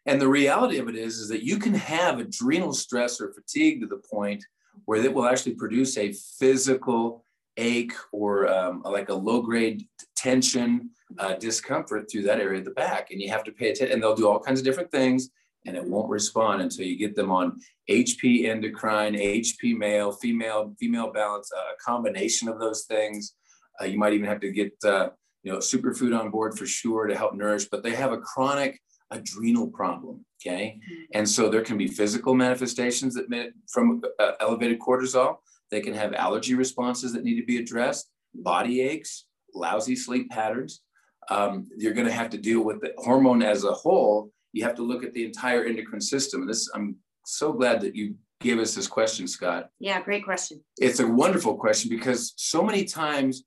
And 0.05 0.19
the 0.19 0.27
reality 0.27 0.79
of 0.79 0.89
it 0.89 0.95
is, 0.95 1.19
is 1.19 1.29
that 1.29 1.43
you 1.43 1.57
can 1.57 1.75
have 1.75 2.19
adrenal 2.19 2.73
stress 2.73 3.21
or 3.21 3.33
fatigue 3.33 3.81
to 3.81 3.87
the 3.87 4.01
point 4.11 4.43
where 4.85 5.03
it 5.03 5.13
will 5.13 5.25
actually 5.25 5.53
produce 5.53 5.97
a 5.97 6.13
physical 6.39 7.23
ache 7.57 7.93
or 8.11 8.51
um, 8.51 8.81
like 8.83 9.09
a 9.09 9.13
low 9.13 9.41
grade 9.41 9.85
tension, 10.15 10.89
uh, 11.19 11.33
discomfort 11.35 12.09
through 12.09 12.23
that 12.23 12.39
area 12.39 12.59
of 12.59 12.65
the 12.65 12.71
back. 12.71 13.11
And 13.11 13.21
you 13.21 13.29
have 13.29 13.43
to 13.43 13.51
pay 13.51 13.69
attention. 13.69 13.93
And 13.93 14.01
they'll 14.01 14.15
do 14.15 14.27
all 14.27 14.39
kinds 14.39 14.59
of 14.59 14.65
different 14.65 14.91
things 14.91 15.29
and 15.65 15.75
it 15.75 15.83
won't 15.83 16.09
respond 16.09 16.61
until 16.61 16.85
you 16.85 16.97
get 16.97 17.15
them 17.15 17.31
on 17.31 17.59
HP 17.89 18.45
endocrine, 18.49 19.13
HP 19.13 19.77
male, 19.77 20.11
female, 20.11 20.73
female 20.79 21.11
balance, 21.11 21.51
a 21.51 21.83
combination 21.83 22.47
of 22.47 22.59
those 22.59 22.85
things. 22.85 23.35
Uh, 23.81 23.85
you 23.85 23.97
might 23.97 24.13
even 24.13 24.27
have 24.27 24.39
to 24.41 24.51
get 24.51 24.73
uh, 24.85 25.09
you 25.43 25.51
know 25.51 25.57
superfood 25.59 26.17
on 26.17 26.29
board 26.29 26.57
for 26.57 26.65
sure 26.65 27.07
to 27.07 27.15
help 27.15 27.33
nourish, 27.33 27.65
but 27.65 27.83
they 27.83 27.95
have 27.95 28.11
a 28.11 28.17
chronic 28.17 28.79
adrenal 29.09 29.67
problem. 29.67 30.25
Okay, 30.41 30.77
mm-hmm. 30.77 31.03
and 31.13 31.27
so 31.27 31.49
there 31.49 31.61
can 31.61 31.77
be 31.77 31.87
physical 31.87 32.33
manifestations 32.35 33.13
that 33.15 33.29
may, 33.29 33.49
from 33.71 34.01
uh, 34.19 34.31
elevated 34.39 34.79
cortisol. 34.79 35.37
They 35.69 35.81
can 35.81 35.93
have 35.93 36.13
allergy 36.13 36.55
responses 36.55 37.13
that 37.13 37.23
need 37.23 37.39
to 37.39 37.45
be 37.45 37.57
addressed, 37.57 38.09
body 38.33 38.81
aches, 38.81 39.25
lousy 39.53 39.95
sleep 39.95 40.29
patterns. 40.29 40.81
Um, 41.29 41.69
you're 41.77 41.93
going 41.93 42.07
to 42.07 42.13
have 42.13 42.29
to 42.31 42.37
deal 42.37 42.61
with 42.61 42.81
the 42.81 42.93
hormone 42.97 43.41
as 43.41 43.63
a 43.63 43.71
whole 43.71 44.31
you 44.53 44.63
have 44.63 44.75
to 44.75 44.83
look 44.83 45.03
at 45.03 45.13
the 45.13 45.25
entire 45.25 45.65
endocrine 45.65 46.01
system. 46.01 46.41
And 46.41 46.49
this, 46.49 46.69
I'm 46.73 46.97
so 47.25 47.53
glad 47.53 47.81
that 47.81 47.95
you 47.95 48.15
gave 48.39 48.59
us 48.59 48.75
this 48.75 48.87
question, 48.87 49.27
Scott. 49.27 49.69
Yeah, 49.79 50.01
great 50.01 50.23
question. 50.23 50.63
It's 50.77 50.99
a 50.99 51.07
wonderful 51.07 51.55
question 51.55 51.89
because 51.89 52.33
so 52.37 52.63
many 52.63 52.85
times 52.85 53.43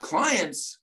clients 0.00 0.78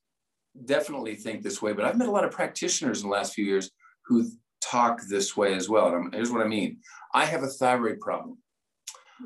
definitely 0.64 1.14
think 1.14 1.42
this 1.42 1.60
way, 1.60 1.72
but 1.72 1.84
I've 1.84 1.98
met 1.98 2.08
a 2.08 2.12
lot 2.12 2.24
of 2.24 2.30
practitioners 2.30 3.02
in 3.02 3.08
the 3.08 3.14
last 3.14 3.34
few 3.34 3.44
years 3.44 3.70
who 4.06 4.26
talk 4.60 5.00
this 5.08 5.36
way 5.36 5.54
as 5.54 5.68
well. 5.68 5.94
And 5.94 6.14
here's 6.14 6.30
what 6.30 6.44
I 6.44 6.48
mean 6.48 6.78
I 7.14 7.24
have 7.24 7.42
a 7.42 7.48
thyroid 7.48 8.00
problem. 8.00 8.38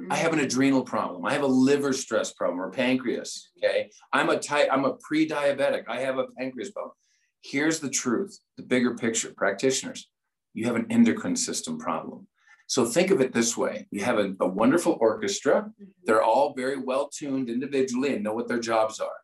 I 0.09 0.17
have 0.17 0.33
an 0.33 0.39
mm. 0.39 0.45
adrenal 0.45 0.83
problem. 0.83 1.27
I 1.27 1.33
have 1.33 1.43
a 1.43 1.49
liver 1.49 1.93
stress 1.93 2.33
problem 2.33 2.61
or 2.61 2.71
pancreas. 2.71 3.51
Okay. 3.59 3.91
I'm 4.13 4.31
a 4.31 4.39
type, 4.39 4.69
I'm 4.71 4.85
a 4.85 4.95
pre-diabetic. 4.95 5.83
I 5.89 6.01
have 6.01 6.19
a 6.19 6.27
pancreas 6.39 6.71
problem. 6.71 6.95
Here's 7.43 7.81
the 7.81 7.91
truth, 7.91 8.39
the 8.57 8.63
bigger 8.63 8.95
picture, 8.95 9.33
practitioners 9.37 10.09
you 10.55 10.67
have 10.67 10.77
an 10.77 10.87
endocrine 10.91 11.37
system 11.37 11.79
problem. 11.79 12.27
So 12.67 12.85
think 12.85 13.11
of 13.11 13.21
it 13.21 13.33
this 13.33 13.57
way 13.57 13.87
you 13.91 14.05
have 14.05 14.19
a, 14.19 14.35
a 14.41 14.47
wonderful 14.47 14.97
orchestra, 15.01 15.63
mm-hmm. 15.63 15.85
they're 16.05 16.23
all 16.23 16.55
very 16.55 16.79
well 16.79 17.09
tuned 17.09 17.51
individually 17.51 18.15
and 18.15 18.23
know 18.23 18.35
what 18.35 18.49
their 18.49 18.61
jobs 18.61 19.01
are. 19.01 19.20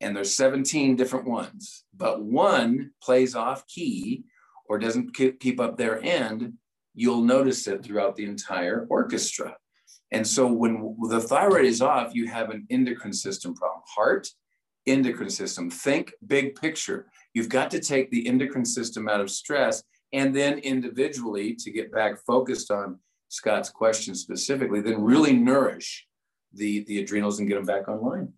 And 0.00 0.14
there's 0.14 0.34
17 0.34 0.96
different 0.96 1.26
ones, 1.26 1.84
but 1.96 2.22
one 2.22 2.90
plays 3.02 3.34
off 3.34 3.66
key 3.66 4.24
or 4.68 4.78
doesn't 4.78 5.14
keep 5.14 5.60
up 5.60 5.76
their 5.76 6.02
end, 6.02 6.54
you'll 6.94 7.22
notice 7.22 7.66
it 7.66 7.82
throughout 7.82 8.16
the 8.16 8.24
entire 8.24 8.86
orchestra. 8.90 9.56
And 10.12 10.26
so 10.26 10.46
when 10.46 10.96
the 11.08 11.20
thyroid 11.20 11.64
is 11.64 11.82
off, 11.82 12.14
you 12.14 12.26
have 12.28 12.50
an 12.50 12.66
endocrine 12.70 13.12
system 13.12 13.54
problem. 13.54 13.82
Heart, 13.86 14.28
endocrine 14.86 15.30
system. 15.30 15.70
Think 15.70 16.12
big 16.26 16.54
picture. 16.54 17.06
You've 17.34 17.48
got 17.48 17.70
to 17.72 17.80
take 17.80 18.10
the 18.10 18.26
endocrine 18.26 18.64
system 18.64 19.08
out 19.08 19.20
of 19.20 19.30
stress 19.30 19.82
and 20.12 20.34
then 20.34 20.58
individually 20.58 21.54
to 21.56 21.70
get 21.70 21.92
back 21.92 22.18
focused 22.26 22.70
on 22.70 22.98
Scott's 23.28 23.70
question 23.70 24.14
specifically, 24.14 24.80
then 24.80 25.02
really 25.02 25.32
nourish 25.32 26.06
the, 26.52 26.84
the 26.84 27.00
adrenals 27.00 27.38
and 27.38 27.48
get 27.48 27.56
them 27.56 27.66
back 27.66 27.88
online. 27.88 28.32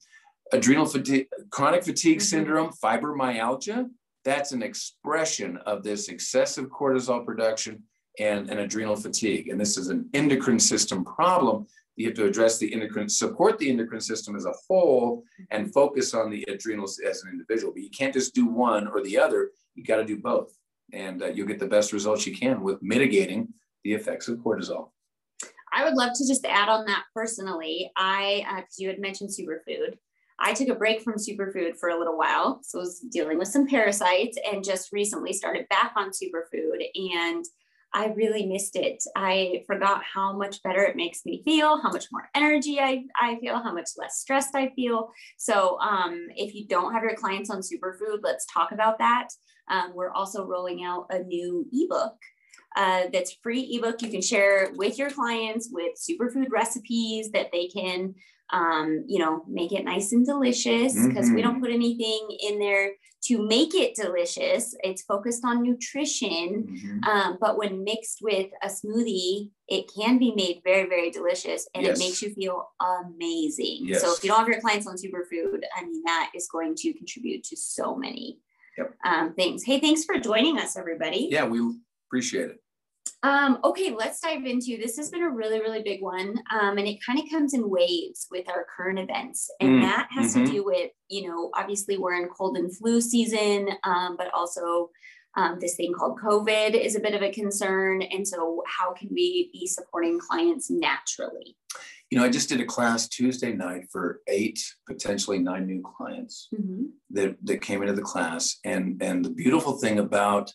Adrenal 0.53 0.87
fatigue, 0.87 1.27
chronic 1.51 1.85
fatigue 1.85 2.19
mm-hmm. 2.19 2.25
syndrome, 2.25 2.71
fibromyalgia, 2.83 3.89
that's 4.25 4.53
an 4.53 4.63
expression 4.63 5.57
of 5.67 5.83
this 5.83 6.09
excessive 6.09 6.67
cortisol 6.67 7.25
production 7.25 7.83
and 8.19 8.51
an 8.51 8.59
adrenal 8.59 8.97
fatigue. 8.97 9.49
And 9.49 9.61
this 9.61 9.77
is 9.77 9.89
an 9.89 10.09
endocrine 10.13 10.59
system 10.59 11.05
problem. 11.05 11.67
You 11.97 12.07
have 12.07 12.17
to 12.17 12.27
address 12.27 12.59
the 12.59 12.73
endocrine, 12.73 13.09
support 13.09 13.59
the 13.59 13.71
endocrine 13.71 14.01
system 14.01 14.37
as 14.37 14.45
a 14.45 14.53
whole 14.67 15.25
and 15.51 15.73
focus 15.73 16.15
on 16.15 16.31
the 16.31 16.45
adrenals 16.49 16.99
as 16.99 17.23
an 17.23 17.31
individual. 17.31 17.73
But 17.73 17.83
you 17.83 17.91
can't 17.91 18.13
just 18.13 18.35
do 18.35 18.47
one 18.47 18.87
or 18.89 19.03
the 19.03 19.19
other. 19.19 19.51
You 19.75 19.85
got 19.85 19.97
to 19.97 20.05
do 20.05 20.19
both 20.19 20.53
and 20.93 21.23
uh, 21.23 21.27
you'll 21.27 21.47
get 21.47 21.59
the 21.59 21.67
best 21.67 21.93
results 21.93 22.27
you 22.27 22.37
can 22.37 22.61
with 22.63 22.83
mitigating 22.83 23.49
the 23.85 23.93
effects 23.93 24.29
of 24.29 24.39
cortisol. 24.39 24.91
I 25.73 25.85
would 25.85 25.95
love 25.95 26.13
to 26.15 26.27
just 26.27 26.45
add 26.45 26.69
on 26.69 26.87
that 26.87 27.05
personally. 27.15 27.91
I, 27.97 28.45
because 28.47 28.77
uh, 28.79 28.79
you 28.79 28.89
had 28.89 28.99
mentioned 28.99 29.31
superfood, 29.31 29.97
I 30.41 30.53
took 30.53 30.69
a 30.69 30.75
break 30.75 31.03
from 31.03 31.15
superfood 31.15 31.77
for 31.77 31.89
a 31.89 31.99
little 31.99 32.17
while. 32.17 32.61
So 32.63 32.79
I 32.79 32.83
was 32.83 33.01
dealing 33.01 33.39
with 33.39 33.49
some 33.49 33.67
parasites 33.67 34.39
and 34.51 34.65
just 34.65 34.93
recently 34.93 35.33
started 35.33 35.69
back 35.69 35.93
on 35.97 36.11
superfood. 36.11 36.85
And 36.95 37.45
I 37.95 38.09
really 38.09 38.47
missed 38.47 38.77
it. 38.77 39.03
I 39.17 39.63
forgot 39.67 40.03
how 40.05 40.37
much 40.37 40.63
better 40.63 40.83
it 40.83 40.95
makes 40.95 41.25
me 41.25 41.43
feel, 41.43 41.81
how 41.81 41.91
much 41.91 42.07
more 42.13 42.29
energy 42.35 42.79
I, 42.79 43.05
I 43.19 43.39
feel, 43.41 43.63
how 43.63 43.73
much 43.73 43.91
less 43.97 44.19
stressed 44.19 44.55
I 44.55 44.69
feel. 44.77 45.11
So, 45.39 45.79
um, 45.81 46.29
if 46.37 46.55
you 46.55 46.67
don't 46.67 46.93
have 46.93 47.03
your 47.03 47.15
clients 47.15 47.49
on 47.49 47.61
superfood, 47.61 48.19
let's 48.23 48.47
talk 48.53 48.73
about 48.73 48.99
that. 48.99 49.29
Um, 49.71 49.93
we're 49.95 50.13
also 50.13 50.47
rolling 50.47 50.85
out 50.85 51.07
a 51.11 51.21
new 51.21 51.67
ebook 51.73 52.17
uh, 52.77 53.05
that's 53.13 53.37
free 53.43 53.77
ebook 53.77 54.03
you 54.03 54.11
can 54.11 54.23
share 54.23 54.71
with 54.77 54.99
your 54.99 55.11
clients 55.11 55.69
with 55.73 55.93
superfood 55.99 56.51
recipes 56.51 57.31
that 57.31 57.51
they 57.53 57.67
can 57.67 58.15
um, 58.51 59.05
you 59.07 59.19
know 59.19 59.45
make 59.47 59.73
it 59.73 59.85
nice 59.85 60.13
and 60.13 60.25
delicious 60.25 60.95
because 60.95 61.27
mm-hmm. 61.27 61.35
we 61.35 61.43
don't 61.43 61.61
put 61.61 61.71
anything 61.71 62.29
in 62.41 62.59
there 62.59 62.93
to 63.25 63.47
make 63.47 63.75
it 63.75 63.95
delicious 63.95 64.75
it's 64.83 65.03
focused 65.03 65.45
on 65.45 65.63
nutrition 65.63 66.67
mm-hmm. 66.67 67.05
um, 67.05 67.37
but 67.41 67.59
when 67.59 67.85
mixed 67.85 68.21
with 68.23 68.49
a 68.63 68.69
smoothie 68.69 69.51
it 69.69 69.91
can 69.95 70.19
be 70.19 70.33
made 70.35 70.61
very 70.65 70.89
very 70.89 71.11
delicious 71.11 71.69
and 71.75 71.85
yes. 71.85 71.99
it 71.99 72.03
makes 72.03 72.23
you 72.23 72.33
feel 72.35 72.71
amazing 72.81 73.81
yes. 73.83 74.01
so 74.01 74.15
if 74.15 74.23
you 74.23 74.31
don't 74.31 74.39
have 74.39 74.49
your 74.49 74.61
clients 74.61 74.87
on 74.87 74.95
superfood 74.95 75.61
i 75.77 75.85
mean 75.85 76.03
that 76.07 76.31
is 76.35 76.49
going 76.49 76.75
to 76.75 76.95
contribute 76.95 77.43
to 77.45 77.57
so 77.57 77.97
many 77.97 78.39
yep. 78.79 78.95
um, 79.05 79.35
things. 79.35 79.65
Hey, 79.65 79.81
thanks 79.81 80.05
for 80.05 80.19
joining 80.19 80.59
us, 80.59 80.77
everybody. 80.77 81.29
Yeah, 81.31 81.47
we 81.47 81.61
appreciate 82.09 82.51
it. 82.51 82.57
Um, 83.23 83.59
okay, 83.65 83.95
let's 83.99 84.21
dive 84.21 84.45
into 84.45 84.77
this. 84.77 84.97
Has 84.97 85.11
been 85.11 85.25
a 85.25 85.31
really, 85.31 85.59
really 85.61 85.83
big 85.83 86.01
one, 86.01 86.37
um, 86.53 86.79
and 86.79 86.87
it 86.87 86.99
kind 87.05 87.19
of 87.19 87.25
comes 87.31 87.53
in 87.53 87.69
waves 87.69 88.29
with 88.31 88.49
our 88.49 88.65
current 88.77 88.99
events, 88.99 89.51
and 89.61 89.71
mm, 89.71 89.83
that 89.83 90.09
has 90.13 90.35
mm-hmm. 90.35 90.45
to 90.45 90.53
do 90.53 90.65
with 90.65 90.91
you 91.09 91.29
know 91.29 91.51
obviously 91.55 91.99
we're 91.99 92.15
in 92.15 92.29
cold 92.29 92.57
and 92.57 92.77
flu 92.77 93.01
season, 93.01 93.71
um, 93.83 94.17
but 94.17 94.33
also 94.33 94.91
um, 95.37 95.59
this 95.61 95.75
thing 95.75 95.93
called 95.93 96.21
COVID 96.21 96.75
is 96.75 96.95
a 96.95 97.01
bit 97.01 97.15
of 97.15 97.23
a 97.23 97.33
concern, 97.33 98.03
and 98.03 98.27
so 98.27 98.63
how 98.69 98.93
can 98.93 99.09
we 99.13 99.51
be 99.53 99.67
supporting 99.67 100.21
clients 100.21 100.71
naturally? 100.71 101.57
you 102.11 102.19
know, 102.19 102.25
I 102.25 102.31
just 102.31 102.49
did 102.49 102.61
a 102.61 102.65
class 102.65 103.09
Tuesday 103.09 103.53
night 103.53 103.89
for 103.91 104.21
eight, 104.29 104.65
potentially 104.87 105.39
nine 105.39 105.67
new 105.67 105.83
clients 105.83 106.49
mm-hmm. 106.55 106.85
that, 107.11 107.37
that 107.45 107.61
came 107.61 107.83
into 107.83 107.95
the 107.95 108.03
class. 108.03 108.57
And, 108.65 109.03
and 109.03 109.25
the 109.25 109.31
beautiful 109.31 109.79
thing 109.79 109.99
about 109.99 110.51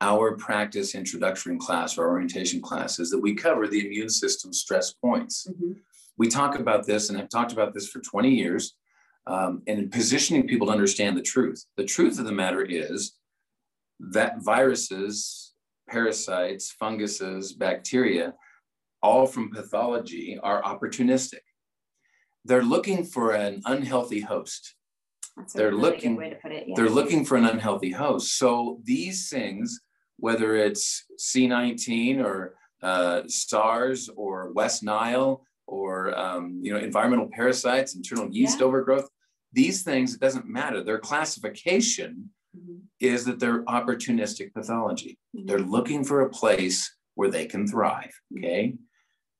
our 0.00 0.36
practice 0.36 0.94
introductory 0.94 1.56
class 1.58 1.96
or 1.96 2.08
orientation 2.08 2.60
class 2.60 2.98
is 2.98 3.10
that 3.10 3.20
we 3.20 3.34
cover 3.34 3.66
the 3.66 3.86
immune 3.86 4.10
system 4.10 4.52
stress 4.52 4.92
points. 4.92 5.46
Mm-hmm. 5.50 5.72
We 6.18 6.28
talk 6.28 6.58
about 6.58 6.86
this 6.86 7.08
and 7.08 7.18
have 7.18 7.28
talked 7.28 7.52
about 7.52 7.74
this 7.74 7.88
for 7.88 8.00
20 8.00 8.30
years 8.30 8.74
um, 9.26 9.62
and 9.66 9.90
positioning 9.90 10.46
people 10.46 10.68
to 10.68 10.72
understand 10.72 11.16
the 11.16 11.22
truth. 11.22 11.64
The 11.76 11.84
truth 11.84 12.18
of 12.18 12.26
the 12.26 12.32
matter 12.32 12.62
is 12.62 13.14
that 13.98 14.42
viruses, 14.42 15.54
parasites, 15.88 16.70
funguses, 16.72 17.52
bacteria 17.52 18.34
all 19.02 19.26
from 19.26 19.50
pathology, 19.50 20.38
are 20.42 20.62
opportunistic. 20.62 21.40
They're 22.44 22.62
looking 22.62 23.04
for 23.04 23.32
an 23.32 23.62
unhealthy 23.64 24.20
host. 24.20 24.74
That's 25.36 25.52
they're 25.52 25.70
really 25.70 25.82
looking, 25.82 26.16
way 26.16 26.30
to 26.30 26.36
put 26.36 26.52
it. 26.52 26.64
Yeah. 26.66 26.74
They're 26.76 26.88
looking 26.88 27.24
for 27.24 27.36
an 27.36 27.44
unhealthy 27.44 27.90
host. 27.90 28.38
So 28.38 28.80
these 28.84 29.28
things, 29.28 29.80
whether 30.18 30.56
it's 30.56 31.04
C19 31.18 32.24
or 32.24 32.54
uh, 32.82 33.22
SARS 33.26 34.08
or 34.16 34.52
West 34.52 34.82
Nile 34.82 35.44
or 35.66 36.16
um, 36.18 36.60
you 36.62 36.72
know 36.72 36.78
environmental 36.78 37.28
parasites, 37.32 37.94
internal 37.94 38.30
yeast 38.30 38.60
yeah. 38.60 38.66
overgrowth, 38.66 39.08
these 39.52 39.82
things 39.82 40.14
it 40.14 40.20
doesn't 40.20 40.46
matter. 40.46 40.82
Their 40.82 40.98
classification 40.98 42.30
mm-hmm. 42.56 42.78
is 43.00 43.24
that 43.24 43.38
they're 43.40 43.64
opportunistic 43.64 44.52
pathology. 44.54 45.18
Mm-hmm. 45.36 45.46
They're 45.46 45.58
looking 45.58 46.04
for 46.04 46.22
a 46.22 46.30
place 46.30 46.94
where 47.14 47.30
they 47.30 47.46
can 47.46 47.66
thrive. 47.66 48.12
Mm-hmm. 48.32 48.44
Okay. 48.44 48.74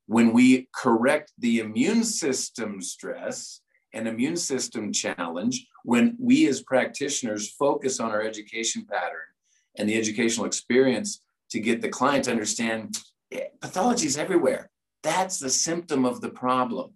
When 0.07 0.33
we 0.33 0.69
correct 0.75 1.33
the 1.39 1.59
immune 1.59 2.05
system 2.05 2.81
stress 2.81 3.61
and 3.93 4.07
immune 4.07 4.37
system 4.37 4.93
challenge, 4.93 5.67
when 5.85 6.17
we 6.21 6.47
as 6.47 6.63
practitioners 6.63 7.51
focus 7.51 7.99
on 7.99 8.13
our 8.13 8.23
education 8.23 8.87
pattern 8.89 9.27
and 9.79 9.89
the 9.89 9.97
educational 9.97 10.47
experience 10.47 11.23
to 11.51 11.61
get 11.61 11.81
the 11.81 11.89
client 11.89 12.25
to 12.25 12.31
understand 12.31 12.99
yeah, 13.31 13.45
pathology 13.61 14.07
is 14.07 14.17
everywhere. 14.17 14.71
That's 15.03 15.39
the 15.39 15.51
symptom 15.51 16.05
of 16.05 16.21
the 16.21 16.31
problem. 16.31 16.93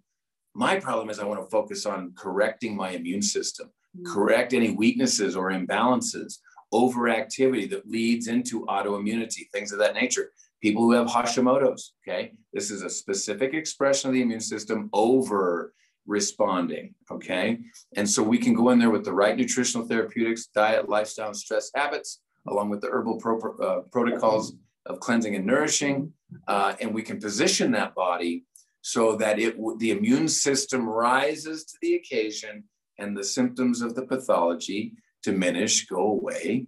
My 0.53 0.79
problem 0.79 1.09
is 1.09 1.19
I 1.19 1.25
want 1.25 1.41
to 1.41 1.49
focus 1.49 1.85
on 1.85 2.13
correcting 2.17 2.75
my 2.75 2.91
immune 2.91 3.21
system, 3.21 3.67
mm-hmm. 3.67 4.11
correct 4.11 4.53
any 4.53 4.71
weaknesses 4.71 5.35
or 5.35 5.51
imbalances, 5.51 6.39
overactivity 6.73 7.69
that 7.69 7.87
leads 7.87 8.27
into 8.27 8.65
autoimmunity, 8.65 9.49
things 9.51 9.71
of 9.71 9.79
that 9.79 9.93
nature. 9.93 10.31
People 10.61 10.83
who 10.83 10.91
have 10.91 11.07
Hashimoto's, 11.07 11.93
okay, 12.07 12.33
this 12.53 12.69
is 12.69 12.83
a 12.83 12.89
specific 12.89 13.53
expression 13.53 14.09
of 14.09 14.13
the 14.13 14.21
immune 14.21 14.41
system 14.41 14.89
over 14.93 15.73
responding, 16.05 16.93
okay? 17.09 17.59
And 17.95 18.09
so 18.09 18.23
we 18.23 18.37
can 18.37 18.53
go 18.53 18.69
in 18.69 18.79
there 18.79 18.89
with 18.89 19.05
the 19.05 19.13
right 19.13 19.35
nutritional 19.35 19.87
therapeutics, 19.87 20.47
diet, 20.47 20.89
lifestyle, 20.89 21.27
and 21.27 21.37
stress 21.37 21.71
habits, 21.75 22.19
along 22.47 22.69
with 22.69 22.81
the 22.81 22.87
herbal 22.87 23.17
pro- 23.17 23.57
uh, 23.57 23.81
protocols 23.91 24.53
of 24.85 24.99
cleansing 24.99 25.35
and 25.35 25.45
nourishing, 25.45 26.13
uh, 26.47 26.75
and 26.81 26.93
we 26.93 27.03
can 27.03 27.19
position 27.19 27.71
that 27.71 27.93
body 27.95 28.45
so 28.81 29.15
that 29.15 29.37
it 29.37 29.55
the 29.77 29.91
immune 29.91 30.27
system 30.27 30.87
rises 30.87 31.65
to 31.65 31.77
the 31.81 31.95
occasion 31.95 32.63
and 32.97 33.15
the 33.15 33.23
symptoms 33.23 33.81
of 33.81 33.95
the 33.95 34.05
pathology 34.05 34.93
diminish, 35.23 35.85
go 35.85 36.01
away, 36.01 36.65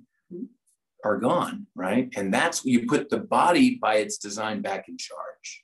are 1.04 1.18
gone, 1.18 1.68
right? 1.76 2.10
And 2.16 2.34
that's 2.34 2.64
you 2.64 2.86
put 2.88 3.10
the 3.10 3.18
body 3.18 3.76
by 3.76 3.96
its 3.96 4.18
design 4.18 4.62
back 4.62 4.88
in 4.88 4.98
charge. 4.98 5.64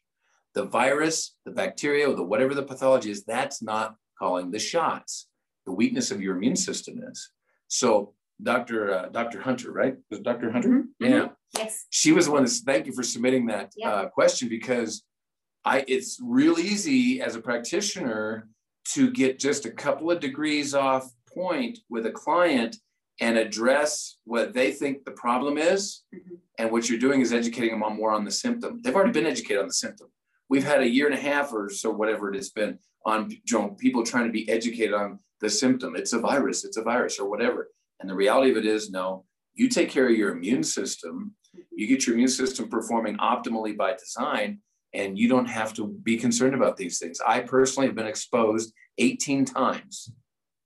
The 0.53 0.65
virus, 0.65 1.35
the 1.45 1.51
bacteria, 1.51 2.09
or 2.09 2.15
the 2.15 2.23
whatever 2.23 2.53
the 2.53 2.63
pathology 2.63 3.11
is, 3.11 3.23
that's 3.23 3.61
not 3.61 3.95
calling 4.17 4.51
the 4.51 4.59
shots. 4.59 5.27
The 5.65 5.71
weakness 5.71 6.11
of 6.11 6.21
your 6.21 6.35
immune 6.35 6.55
system 6.55 7.01
is. 7.09 7.29
So 7.67 8.13
Dr. 8.41 8.93
Uh, 8.93 9.09
Dr. 9.09 9.41
Hunter, 9.41 9.71
right? 9.71 9.95
Was 10.09 10.19
Dr. 10.19 10.51
Hunter? 10.51 10.69
Mm-hmm. 10.69 11.05
Yeah. 11.05 11.27
Yes. 11.57 11.85
She 11.89 12.11
was 12.11 12.25
the 12.25 12.31
one 12.31 12.43
that 12.43 12.51
thank 12.65 12.85
you 12.85 12.93
for 12.93 13.03
submitting 13.03 13.47
that 13.47 13.73
yeah. 13.75 13.89
uh, 13.89 14.09
question 14.09 14.49
because 14.49 15.03
I 15.65 15.83
it's 15.87 16.19
real 16.23 16.59
easy 16.59 17.21
as 17.21 17.35
a 17.35 17.41
practitioner 17.41 18.47
to 18.93 19.11
get 19.11 19.39
just 19.39 19.65
a 19.65 19.71
couple 19.71 20.09
of 20.09 20.19
degrees 20.19 20.73
off 20.73 21.11
point 21.33 21.79
with 21.89 22.05
a 22.05 22.11
client 22.11 22.77
and 23.21 23.37
address 23.37 24.17
what 24.23 24.53
they 24.53 24.71
think 24.71 25.03
the 25.03 25.11
problem 25.11 25.57
is. 25.57 26.03
Mm-hmm. 26.13 26.35
And 26.57 26.71
what 26.71 26.89
you're 26.89 26.99
doing 26.99 27.21
is 27.21 27.33
educating 27.33 27.71
them 27.71 27.83
on 27.83 27.95
more 27.95 28.11
on 28.11 28.25
the 28.25 28.31
symptom. 28.31 28.81
They've 28.81 28.95
already 28.95 29.11
been 29.11 29.25
educated 29.25 29.59
on 29.59 29.67
the 29.67 29.73
symptom. 29.73 30.07
We've 30.49 30.63
had 30.63 30.81
a 30.81 30.87
year 30.87 31.05
and 31.05 31.15
a 31.15 31.21
half 31.21 31.53
or 31.53 31.69
so, 31.69 31.89
whatever 31.89 32.29
it 32.29 32.35
has 32.35 32.49
been, 32.49 32.79
on 33.05 33.29
you 33.29 33.39
know, 33.51 33.69
people 33.69 34.03
trying 34.03 34.25
to 34.25 34.31
be 34.31 34.49
educated 34.49 34.93
on 34.93 35.19
the 35.41 35.49
symptom. 35.49 35.95
It's 35.95 36.13
a 36.13 36.19
virus, 36.19 36.65
it's 36.65 36.77
a 36.77 36.83
virus, 36.83 37.19
or 37.19 37.29
whatever. 37.29 37.69
And 37.99 38.09
the 38.09 38.15
reality 38.15 38.51
of 38.51 38.57
it 38.57 38.65
is, 38.65 38.89
no, 38.89 39.25
you 39.53 39.69
take 39.69 39.89
care 39.89 40.07
of 40.07 40.15
your 40.15 40.31
immune 40.31 40.63
system, 40.63 41.35
you 41.71 41.87
get 41.87 42.05
your 42.05 42.15
immune 42.15 42.29
system 42.29 42.69
performing 42.69 43.17
optimally 43.17 43.75
by 43.75 43.93
design, 43.93 44.59
and 44.93 45.17
you 45.17 45.27
don't 45.27 45.47
have 45.47 45.73
to 45.75 45.87
be 45.87 46.17
concerned 46.17 46.55
about 46.55 46.77
these 46.77 46.99
things. 46.99 47.19
I 47.25 47.41
personally 47.41 47.87
have 47.87 47.95
been 47.95 48.07
exposed 48.07 48.73
18 48.97 49.45
times 49.45 50.11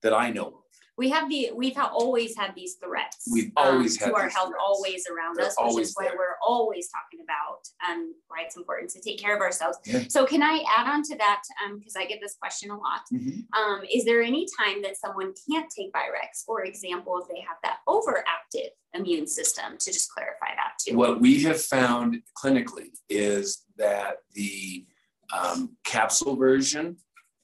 that 0.02 0.14
I 0.14 0.32
know 0.32 0.48
of 0.48 0.54
we 0.98 1.10
have 1.10 1.28
the 1.30 1.50
we've 1.56 1.78
always 1.78 2.36
had 2.38 2.54
these 2.56 2.76
threats. 2.76 3.28
We've 3.32 3.52
always 3.56 4.02
um, 4.02 4.06
had 4.06 4.12
to 4.12 4.16
our 4.16 4.30
health 4.30 4.50
threats. 4.50 4.64
always 4.64 5.04
around 5.08 5.38
They're 5.38 5.48
us, 5.48 5.56
which 5.60 5.86
is 5.86 5.94
why 5.96 6.06
there. 6.06 6.18
we're 6.18 6.36
always 6.46 6.90
talking 6.90 7.24
about 7.24 7.68
um, 7.88 8.14
why 8.28 8.44
it's 8.46 8.58
important 8.58 8.92
to 8.92 9.02
take 9.02 9.20
care 9.20 9.36
of 9.36 9.42
ourselves. 9.42 9.78
Yeah. 9.86 10.04
So 10.08 10.26
can 10.26 10.44
I 10.44 10.64
add 10.78 10.88
on 10.88 11.02
to 11.04 11.18
that 11.18 11.42
because 11.78 11.96
um, 11.96 12.02
I 12.02 12.06
get 12.06 12.20
this 12.22 12.36
question 12.40 12.70
a 12.70 12.78
lot? 12.78 13.02
Mm-hmm. 13.12 13.60
Um, 13.60 13.82
is 13.92 14.06
there 14.06 14.22
any 14.22 14.46
time 14.60 14.84
that 14.84 14.98
someone 14.98 15.34
can't 15.50 15.72
take 15.76 15.92
Virex, 15.94 16.44
for 16.46 16.64
example, 16.64 17.20
if 17.22 17.28
they 17.28 17.42
have 17.42 17.58
that 17.64 17.78
overactive 17.88 18.70
immune 18.94 19.28
system? 19.28 19.78
To 19.80 19.92
just 19.92 20.12
clarify 20.12 20.56
that 20.56 20.74
too. 20.80 20.96
What 20.96 21.20
we 21.20 21.42
have 21.44 21.62
found 21.62 22.18
clinically 22.38 22.90
is 23.10 23.64
that 23.78 24.18
the 24.34 24.86
um, 25.34 25.76
capsule 25.84 26.36
version 26.36 26.98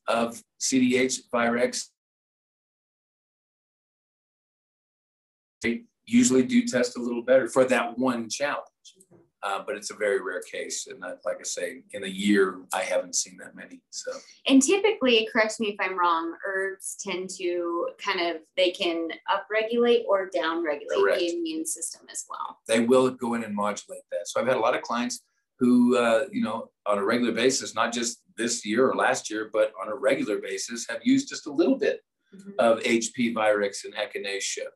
of 0.07 0.41
CDH 0.59 1.21
Virex 1.33 1.85
they 5.62 5.84
usually 6.06 6.43
do 6.43 6.65
test 6.65 6.98
a 6.98 7.02
little 7.02 7.22
better 7.22 7.48
for 7.48 7.65
that 7.65 7.98
one 7.98 8.30
challenge. 8.30 8.65
Uh, 9.41 9.63
but 9.65 9.78
it's 9.78 9.89
a 9.89 9.95
very 9.95 10.22
rare 10.22 10.41
case. 10.41 10.88
And 10.88 11.02
that, 11.02 11.19
like 11.24 11.38
I 11.39 11.43
say, 11.43 11.82
in 11.93 12.04
a 12.04 12.08
year, 12.08 12.60
I 12.74 12.82
haven't 12.82 13.15
seen 13.15 13.38
that 13.38 13.56
many. 13.56 13.82
So, 13.89 14.12
and 14.48 14.62
typically, 14.62 15.30
correct 15.32 15.62
me 15.62 15.67
if 15.67 15.76
I'm 15.80 15.98
wrong, 15.98 16.34
herbs 16.45 16.98
tend 17.00 17.30
to 17.38 17.88
kind 18.04 18.19
of 18.19 18.41
they 18.58 18.72
can 18.72 19.08
upregulate 19.30 20.04
or 20.10 20.30
downregulate 20.36 21.17
the 21.17 21.38
immune 21.38 21.65
system 21.65 22.02
as 22.12 22.26
well. 22.30 22.60
They 22.67 22.82
will 22.82 23.12
go 23.12 23.36
in 23.36 23.45
and 23.45 23.56
modulate 23.56 24.02
that. 24.12 24.28
So 24.28 24.41
I've 24.41 24.48
had 24.48 24.58
a 24.58 24.60
lot 24.60 24.76
of 24.76 24.82
clients 24.82 25.22
who, 25.58 25.98
uh, 25.98 26.26
you 26.34 26.43
know, 26.43 26.69
on 26.86 26.98
a 26.98 27.06
regular 27.06 27.32
basis, 27.32 27.74
not 27.74 27.93
just 27.93 28.22
this 28.36 28.65
year 28.65 28.89
or 28.89 28.95
last 28.95 29.30
year, 29.30 29.50
but 29.54 29.72
on 29.82 29.89
a 29.89 29.95
regular 29.95 30.39
basis, 30.39 30.86
have 30.89 31.00
used 31.04 31.30
just 31.30 31.48
a 31.48 31.52
little 31.52 31.78
bit 31.78 32.02
mm-hmm. 32.36 32.52
of 32.60 32.80
HP 32.80 33.34
Virex 33.34 33.86
and 33.86 33.93
Echinacea 33.93 34.67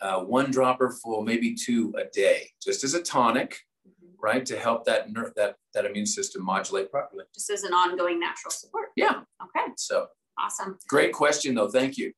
uh, 0.00 0.20
one 0.20 0.50
dropper 0.50 0.90
full, 0.90 1.22
maybe 1.22 1.54
two 1.54 1.94
a 1.98 2.04
day, 2.12 2.50
just 2.62 2.84
as 2.84 2.94
a 2.94 3.02
tonic, 3.02 3.58
mm-hmm. 3.86 4.14
right, 4.20 4.44
to 4.46 4.58
help 4.58 4.84
that 4.84 5.10
ner- 5.12 5.32
that 5.36 5.56
that 5.74 5.84
immune 5.84 6.06
system 6.06 6.44
modulate 6.44 6.90
properly. 6.90 7.24
Just 7.34 7.50
as 7.50 7.62
an 7.64 7.72
ongoing 7.72 8.20
natural 8.20 8.50
support. 8.50 8.88
Yeah. 8.96 9.20
Okay. 9.42 9.72
So 9.76 10.06
awesome. 10.38 10.78
Great 10.88 11.12
question, 11.12 11.54
though. 11.54 11.68
Thank 11.68 11.96
you. 11.96 12.12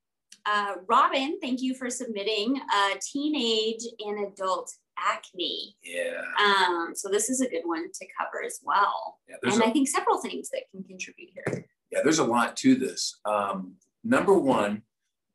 Uh, 0.46 0.76
Robin, 0.86 1.38
thank 1.42 1.60
you 1.60 1.74
for 1.74 1.90
submitting 1.90 2.60
uh, 2.72 2.94
teenage 3.12 3.82
and 4.04 4.26
adult 4.26 4.72
acne. 4.98 5.76
Yeah. 5.82 6.22
Um, 6.42 6.92
so 6.94 7.08
this 7.08 7.28
is 7.28 7.40
a 7.40 7.48
good 7.48 7.62
one 7.64 7.90
to 7.92 8.06
cover 8.18 8.44
as 8.44 8.60
well. 8.62 9.18
Yeah, 9.28 9.36
and 9.42 9.62
a, 9.62 9.66
I 9.66 9.70
think 9.70 9.88
several 9.88 10.18
things 10.18 10.48
that 10.50 10.62
can 10.70 10.84
contribute 10.84 11.30
here. 11.34 11.66
Yeah, 11.90 12.00
there's 12.02 12.18
a 12.18 12.24
lot 12.24 12.56
to 12.58 12.74
this. 12.74 13.18
Um, 13.24 13.74
number 14.04 14.38
one, 14.38 14.82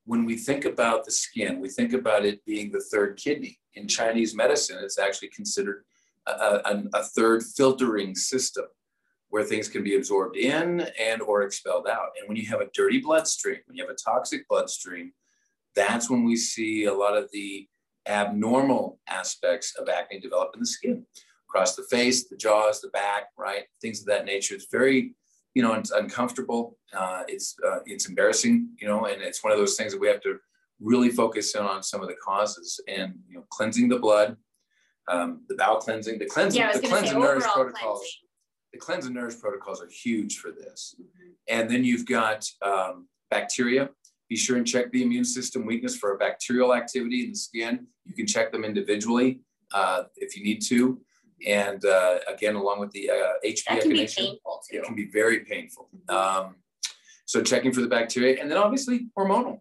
when 0.05 0.25
we 0.25 0.35
think 0.35 0.65
about 0.65 1.05
the 1.05 1.11
skin, 1.11 1.59
we 1.59 1.69
think 1.69 1.93
about 1.93 2.25
it 2.25 2.43
being 2.45 2.71
the 2.71 2.83
third 2.91 3.17
kidney. 3.17 3.59
In 3.75 3.87
Chinese 3.87 4.35
medicine, 4.35 4.77
it's 4.81 4.99
actually 4.99 5.29
considered 5.29 5.83
a, 6.27 6.31
a, 6.31 6.83
a, 6.93 7.03
third 7.03 7.43
filtering 7.43 8.15
system 8.15 8.65
where 9.29 9.43
things 9.43 9.67
can 9.67 9.83
be 9.83 9.95
absorbed 9.95 10.37
in 10.37 10.87
and 10.99 11.21
or 11.21 11.41
expelled 11.41 11.87
out. 11.87 12.09
And 12.19 12.27
when 12.27 12.37
you 12.37 12.47
have 12.49 12.61
a 12.61 12.69
dirty 12.73 12.99
bloodstream, 12.99 13.57
when 13.65 13.75
you 13.75 13.83
have 13.83 13.93
a 13.93 13.97
toxic 14.11 14.47
bloodstream, 14.47 15.11
that's 15.75 16.09
when 16.09 16.23
we 16.23 16.35
see 16.35 16.85
a 16.85 16.93
lot 16.93 17.17
of 17.17 17.29
the 17.31 17.67
abnormal 18.07 18.99
aspects 19.07 19.73
of 19.79 19.89
acne 19.89 20.19
develop 20.19 20.51
in 20.53 20.59
the 20.59 20.65
skin 20.65 21.05
across 21.49 21.75
the 21.75 21.83
face, 21.89 22.27
the 22.27 22.37
jaws, 22.37 22.81
the 22.81 22.89
back, 22.89 23.29
right? 23.37 23.63
Things 23.81 24.01
of 24.01 24.05
that 24.07 24.25
nature. 24.25 24.55
It's 24.55 24.67
very 24.71 25.15
you 25.53 25.61
know, 25.61 25.73
it's 25.73 25.91
uncomfortable. 25.91 26.77
Uh, 26.97 27.23
it's 27.27 27.55
uh, 27.65 27.79
it's 27.85 28.07
embarrassing, 28.09 28.69
you 28.79 28.87
know, 28.87 29.05
and 29.05 29.21
it's 29.21 29.43
one 29.43 29.53
of 29.53 29.59
those 29.59 29.75
things 29.75 29.91
that 29.91 30.01
we 30.01 30.07
have 30.07 30.21
to 30.21 30.37
really 30.79 31.09
focus 31.09 31.55
in 31.55 31.61
on 31.61 31.83
some 31.83 32.01
of 32.01 32.07
the 32.07 32.15
causes 32.23 32.79
and 32.87 33.13
you 33.27 33.35
know, 33.35 33.45
cleansing 33.49 33.87
the 33.87 33.99
blood, 33.99 34.35
um, 35.07 35.43
the 35.47 35.55
bowel 35.55 35.77
cleansing, 35.77 36.19
the 36.19 36.25
cleansing, 36.25 36.59
yeah, 36.59 36.73
the 36.73 36.87
cleanse 36.87 37.11
and 37.11 37.19
nourish 37.19 37.43
protocols. 37.43 37.99
Cleansing. 37.99 38.19
The 38.73 38.79
cleanse 38.79 39.05
and 39.05 39.15
nourish 39.15 39.39
protocols 39.39 39.81
are 39.81 39.89
huge 39.89 40.39
for 40.39 40.51
this. 40.51 40.95
Mm-hmm. 40.99 41.31
And 41.47 41.69
then 41.69 41.83
you've 41.83 42.07
got 42.07 42.45
um, 42.63 43.07
bacteria. 43.29 43.89
Be 44.29 44.35
sure 44.35 44.57
and 44.57 44.65
check 44.65 44.91
the 44.91 45.03
immune 45.03 45.25
system 45.25 45.65
weakness 45.65 45.95
for 45.95 46.15
a 46.15 46.17
bacterial 46.17 46.73
activity 46.73 47.25
in 47.25 47.31
the 47.31 47.37
skin. 47.37 47.85
You 48.05 48.15
can 48.15 48.25
check 48.25 48.51
them 48.51 48.63
individually 48.63 49.41
uh, 49.73 50.03
if 50.15 50.35
you 50.35 50.43
need 50.43 50.61
to. 50.69 50.99
And 51.47 51.83
uh, 51.85 52.19
again, 52.27 52.55
along 52.55 52.79
with 52.79 52.91
the 52.91 53.09
uh, 53.09 53.33
HP 53.45 53.63
that 53.67 53.81
can 53.81 53.91
be 53.91 54.01
it 54.01 54.83
can 54.83 54.95
be 54.95 55.09
very 55.11 55.41
painful. 55.41 55.89
Um, 56.09 56.55
so 57.25 57.41
checking 57.41 57.71
for 57.71 57.81
the 57.81 57.87
bacteria, 57.87 58.41
and 58.41 58.49
then 58.49 58.57
obviously 58.57 59.07
hormonal, 59.17 59.59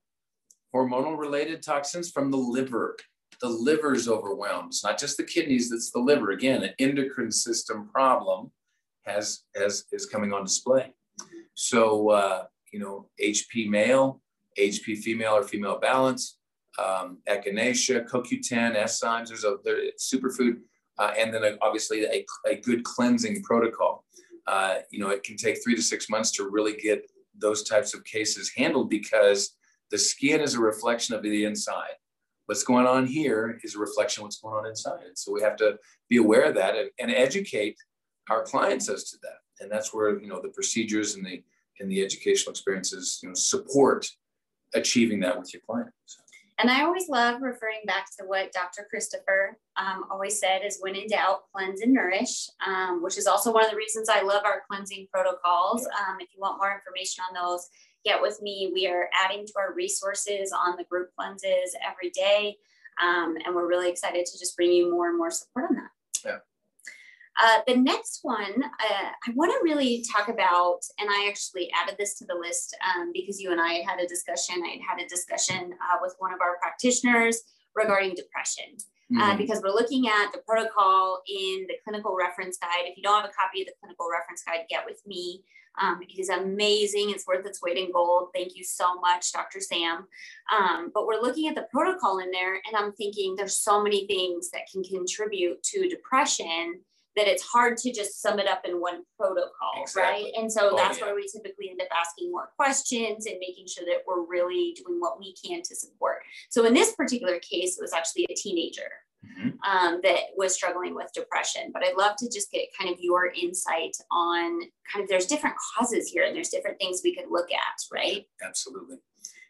hormonal 0.75 1.19
related 1.19 1.63
toxins 1.63 2.11
from 2.11 2.31
the 2.31 2.37
liver. 2.37 2.97
The 3.41 3.49
liver 3.49 3.95
is 3.95 4.09
overwhelmed. 4.09 4.69
It's 4.69 4.85
not 4.85 4.99
just 4.99 5.17
the 5.17 5.25
kidneys; 5.25 5.71
that's 5.71 5.91
the 5.91 5.99
liver. 5.99 6.31
Again, 6.31 6.63
an 6.63 6.75
endocrine 6.79 7.33
system 7.33 7.89
problem 7.89 8.53
has 9.05 9.45
has 9.57 9.85
is 9.93 10.07
coming 10.07 10.33
on 10.33 10.45
display. 10.45 10.93
So 11.55 12.11
uh, 12.11 12.45
you 12.73 12.79
know, 12.79 13.09
HP 13.23 13.69
male, 13.69 14.21
HP 14.59 14.99
female 14.99 15.35
or 15.35 15.43
female 15.43 15.79
balance, 15.79 16.39
um, 16.79 17.19
echinacea, 17.29 18.09
CoQ10, 18.09 18.77
enzymes. 18.77 19.29
There's 19.29 19.45
a 19.45 19.57
there, 19.65 19.79
superfood, 19.99 20.61
uh, 20.99 21.13
and 21.19 21.33
then 21.33 21.45
a, 21.45 21.57
obviously 21.63 22.05
a, 22.05 22.25
a 22.47 22.57
good 22.57 22.85
cleansing 22.85 23.43
protocol. 23.43 24.05
Uh, 24.47 24.79
you 24.91 24.99
know, 24.99 25.11
it 25.11 25.23
can 25.23 25.37
take 25.37 25.63
three 25.63 25.75
to 25.75 25.83
six 25.83 26.09
months 26.11 26.31
to 26.33 26.49
really 26.49 26.77
get 26.77 27.11
those 27.39 27.63
types 27.63 27.95
of 27.95 28.05
cases 28.05 28.51
handled 28.57 28.91
because 28.91 29.57
the 29.91 29.99
skin 29.99 30.41
is 30.41 30.55
a 30.55 30.61
reflection 30.61 31.15
of 31.15 31.23
the 31.23 31.45
inside. 31.45 31.95
What's 32.47 32.65
going 32.65 32.87
on 32.87 33.07
here 33.07 33.59
is 33.63 33.77
a 33.77 33.79
reflection 33.79 34.21
of 34.21 34.25
what's 34.25 34.41
going 34.41 34.57
on 34.57 34.67
inside. 34.67 35.05
And 35.07 35.17
so 35.17 35.33
we 35.33 35.43
have 35.43 35.57
to 35.57 35.79
be 36.09 36.17
aware 36.17 36.45
of 36.45 36.55
that 36.57 36.75
and, 36.75 36.91
and 36.99 37.11
educate 37.11 37.77
our 38.31 38.43
clients 38.43 38.89
as 38.89 39.05
to 39.11 39.19
that. 39.23 39.39
And 39.61 39.71
that's 39.71 39.95
where, 39.95 40.21
you 40.21 40.29
know, 40.29 40.41
the 40.43 40.49
procedures 40.49 41.15
and 41.15 41.25
the 41.25 41.43
and 41.81 41.91
the 41.91 42.03
educational 42.03 42.51
experiences, 42.51 43.19
you 43.23 43.29
know, 43.29 43.35
support 43.35 44.07
achieving 44.75 45.21
that 45.21 45.39
with 45.39 45.53
your 45.53 45.63
clients. 45.67 45.93
So. 46.05 46.21
And 46.59 46.71
I 46.71 46.83
always 46.83 47.09
love 47.09 47.43
referring 47.43 47.81
back 47.87 48.07
to 48.19 48.25
what 48.27 48.53
Dr. 48.53 48.87
Christopher 48.89 49.59
um, 49.77 50.05
always 50.11 50.39
said 50.39 50.61
is 50.65 50.79
when 50.81 50.95
in 50.95 51.09
doubt, 51.09 51.45
cleanse 51.53 51.81
and 51.81 51.93
nourish, 51.93 52.49
um, 52.67 53.03
which 53.03 53.19
is 53.19 53.27
also 53.27 53.53
one 53.53 53.65
of 53.65 53.71
the 53.71 53.77
reasons 53.77 54.09
I 54.09 54.23
love 54.23 54.45
our 54.45 54.63
cleansing 54.71 55.09
protocols. 55.13 55.87
Um, 55.87 56.19
if 56.21 56.29
you 56.35 56.41
want 56.41 56.59
more 56.59 56.73
information 56.73 57.25
on 57.29 57.35
those, 57.35 57.69
get 58.05 58.21
with 58.21 58.41
me. 58.43 58.71
We 58.73 58.87
are 58.87 59.09
adding 59.25 59.47
to 59.47 59.53
our 59.59 59.75
resources 59.75 60.53
on 60.53 60.77
the 60.77 60.85
group 60.85 61.11
cleanses 61.19 61.75
every 61.85 62.11
day. 62.11 62.57
Um, 63.03 63.37
and 63.45 63.55
we're 63.55 63.69
really 63.69 63.89
excited 63.91 64.27
to 64.27 64.39
just 64.39 64.57
bring 64.57 64.73
you 64.73 64.91
more 64.91 65.09
and 65.09 65.19
more 65.19 65.31
support 65.31 65.71
on 65.71 65.77
that. 65.77 65.91
Yeah. 66.25 66.39
Uh, 67.41 67.61
the 67.67 67.77
next 67.77 68.21
one 68.23 68.63
uh, 68.63 69.09
I 69.27 69.33
want 69.35 69.53
to 69.53 69.61
really 69.63 70.05
talk 70.15 70.29
about, 70.29 70.81
and 70.99 71.09
I 71.11 71.27
actually 71.29 71.71
added 71.83 71.97
this 71.99 72.19
to 72.19 72.27
the 72.27 72.35
list 72.35 72.77
um, 72.85 73.11
because 73.13 73.41
you 73.41 73.53
and 73.53 73.61
I 73.61 73.83
had 73.87 74.01
a 74.01 74.07
discussion. 74.07 74.63
I 74.65 74.73
had 74.73 74.99
had 74.99 75.07
a 75.07 75.09
discussion 75.09 75.73
uh, 75.73 75.99
with 76.03 76.15
one 76.19 76.33
of 76.33 76.41
our 76.41 76.59
practitioners 76.61 77.41
regarding 77.75 78.15
depression. 78.15 78.77
Uh, 79.15 79.29
mm-hmm. 79.29 79.37
because 79.37 79.61
we're 79.63 79.75
looking 79.75 80.09
at 80.09 80.33
the 80.33 80.39
protocol 80.39 81.21
in 81.29 81.67
the 81.69 81.75
clinical 81.85 82.17
reference 82.17 82.57
guide. 82.57 82.87
If 82.87 82.97
you 82.97 83.03
don't 83.03 83.21
have 83.21 83.29
a 83.29 83.35
copy 83.35 83.61
of 83.61 83.67
the 83.67 83.75
clinical 83.79 84.09
reference 84.11 84.43
guide, 84.43 84.65
get 84.71 84.87
with 84.87 85.03
me. 85.07 85.45
Um, 85.81 86.01
it 86.03 86.19
is 86.19 86.31
amazing. 86.31 87.11
It's 87.11 87.27
worth 87.27 87.45
its 87.45 87.61
weight 87.61 87.77
in 87.77 87.93
gold. 87.93 88.29
Thank 88.35 88.57
you 88.57 88.65
so 88.65 88.95
much, 89.01 89.31
Dr. 89.33 89.61
Sam. 89.61 90.07
Um, 90.51 90.91
but 90.95 91.07
we're 91.07 91.21
looking 91.21 91.49
at 91.49 91.55
the 91.55 91.67
protocol 91.71 92.21
in 92.21 92.31
there, 92.31 92.55
and 92.55 92.75
I'm 92.75 92.93
thinking 92.93 93.35
there's 93.37 93.59
so 93.59 93.83
many 93.83 94.07
things 94.07 94.51
that 94.51 94.63
can 94.73 94.83
contribute 94.83 95.63
to 95.65 95.89
depression 95.89 96.81
that 97.17 97.29
it's 97.29 97.43
hard 97.43 97.77
to 97.79 97.93
just 97.93 98.23
sum 98.23 98.39
it 98.39 98.49
up 98.49 98.63
in 98.65 98.81
one 98.81 99.03
protocol, 99.19 99.83
exactly. 99.83 100.25
right? 100.25 100.33
And 100.37 100.51
so 100.51 100.71
oh, 100.73 100.77
that's 100.77 100.99
yeah. 100.99 101.07
where 101.07 101.15
we 101.15 101.29
typically 101.29 101.71
end 101.71 101.81
up 101.81 101.89
asking 101.97 102.31
more 102.31 102.51
questions 102.57 103.27
and 103.27 103.37
making 103.39 103.67
sure 103.67 103.85
that 103.85 104.03
we're 104.07 104.25
really 104.25 104.75
doing 104.85 104.99
what 104.99 105.19
we 105.19 105.35
can 105.35 105.63
to 105.63 105.77
support. 105.77 106.19
So 106.51 106.65
in 106.65 106.75
this 106.75 106.95
particular 106.95 107.39
case, 107.39 107.79
it 107.79 107.83
was 107.83 107.93
actually 107.93 108.27
a 108.31 108.35
teenager 108.35 108.91
mm-hmm. 109.25 109.51
um, 109.69 110.01
that 110.03 110.21
was 110.37 110.55
struggling 110.55 110.95
with 110.95 111.13
depression. 111.15 111.71
But 111.73 111.85
I'd 111.85 111.97
love 111.97 112.17
to 112.19 112.31
just 112.31 112.51
get 112.51 112.69
kind 112.79 112.91
of 112.91 112.99
your 113.01 113.27
insight 113.27 113.97
on 114.11 114.61
kind 114.91 115.03
of 115.03 115.09
there's 115.09 115.27
different 115.27 115.57
causes 115.77 116.09
here 116.09 116.25
and 116.25 116.35
there's 116.35 116.49
different 116.49 116.79
things 116.79 117.03
we 117.05 117.15
could 117.15 117.31
look 117.31 117.51
at, 117.53 117.83
right? 117.93 118.25
Absolutely. 118.43 118.97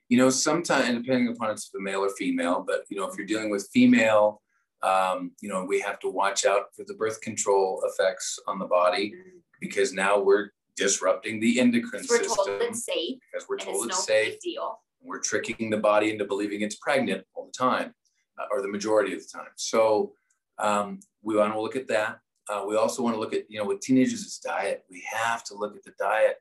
You 0.08 0.18
know, 0.18 0.30
sometimes, 0.30 1.02
depending 1.02 1.28
upon 1.28 1.52
it's 1.52 1.70
a 1.74 1.80
male 1.80 2.00
or 2.00 2.10
female, 2.10 2.64
but 2.66 2.82
you 2.90 2.98
know, 2.98 3.08
if 3.08 3.16
you're 3.16 3.26
dealing 3.26 3.50
with 3.50 3.68
female 3.72 4.41
um, 4.82 5.32
you 5.40 5.48
know, 5.48 5.64
we 5.64 5.80
have 5.80 5.98
to 6.00 6.08
watch 6.08 6.44
out 6.44 6.74
for 6.74 6.84
the 6.86 6.94
birth 6.94 7.20
control 7.20 7.82
effects 7.86 8.38
on 8.46 8.58
the 8.58 8.66
body 8.66 9.10
mm-hmm. 9.10 9.38
because 9.60 9.92
now 9.92 10.18
we're 10.18 10.50
disrupting 10.76 11.40
the 11.40 11.60
endocrine 11.60 12.04
we're 12.08 12.18
system. 12.22 12.46
Told 12.46 12.62
it's 12.62 12.84
safe, 12.84 13.18
because 13.32 13.48
we're 13.48 13.58
told 13.58 13.86
it's, 13.86 13.98
it's 13.98 14.08
no 14.08 14.14
safe. 14.14 14.40
Deal. 14.40 14.80
We're 15.02 15.20
tricking 15.20 15.70
the 15.70 15.78
body 15.78 16.10
into 16.10 16.24
believing 16.24 16.62
it's 16.62 16.76
pregnant 16.76 17.24
all 17.34 17.46
the 17.46 17.52
time, 17.52 17.94
uh, 18.38 18.44
or 18.50 18.62
the 18.62 18.68
majority 18.68 19.12
of 19.12 19.20
the 19.20 19.28
time. 19.32 19.50
So 19.56 20.12
um, 20.58 21.00
we 21.22 21.36
want 21.36 21.52
to 21.52 21.60
look 21.60 21.76
at 21.76 21.88
that. 21.88 22.18
Uh, 22.48 22.64
we 22.66 22.76
also 22.76 23.02
want 23.02 23.14
to 23.14 23.20
look 23.20 23.34
at, 23.34 23.44
you 23.48 23.58
know, 23.58 23.66
with 23.66 23.80
teenagers, 23.80 24.22
it's 24.22 24.38
diet. 24.38 24.84
We 24.90 25.04
have 25.12 25.44
to 25.44 25.54
look 25.54 25.76
at 25.76 25.84
the 25.84 25.92
diet. 25.98 26.36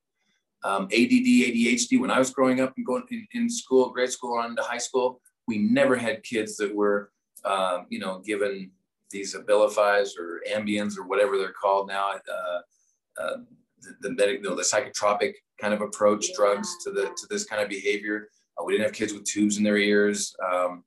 Um, 0.63 0.83
ADD, 0.85 0.89
ADHD. 0.91 1.99
When 1.99 2.11
I 2.11 2.19
was 2.19 2.31
growing 2.31 2.59
up 2.59 2.73
and 2.77 2.85
going 2.85 3.03
in, 3.09 3.27
in 3.33 3.49
school, 3.49 3.89
grade 3.89 4.11
school, 4.11 4.37
on 4.37 4.51
into 4.51 4.61
high 4.61 4.77
school, 4.77 5.21
we 5.47 5.57
never 5.57 5.95
had 5.95 6.23
kids 6.23 6.55
that 6.57 6.73
were 6.73 7.11
um, 7.45 7.85
you 7.89 7.99
know, 7.99 8.19
given 8.19 8.71
these 9.09 9.35
Abilifys 9.35 10.17
or 10.17 10.41
Ambiens 10.49 10.97
or 10.97 11.03
whatever 11.03 11.37
they're 11.37 11.51
called 11.51 11.87
now, 11.87 12.11
uh, 12.11 13.21
uh, 13.21 13.37
the, 13.81 13.95
the, 14.01 14.11
medic, 14.11 14.43
the 14.43 14.49
psychotropic 14.49 15.33
kind 15.59 15.73
of 15.73 15.81
approach 15.81 16.29
yeah. 16.29 16.35
drugs 16.35 16.77
to 16.83 16.91
the 16.91 17.03
to 17.17 17.27
this 17.29 17.43
kind 17.43 17.61
of 17.61 17.69
behavior. 17.69 18.29
Uh, 18.57 18.63
we 18.63 18.73
didn't 18.73 18.85
have 18.85 18.95
kids 18.95 19.13
with 19.13 19.25
tubes 19.25 19.57
in 19.57 19.63
their 19.63 19.77
ears. 19.77 20.35
Um, 20.51 20.83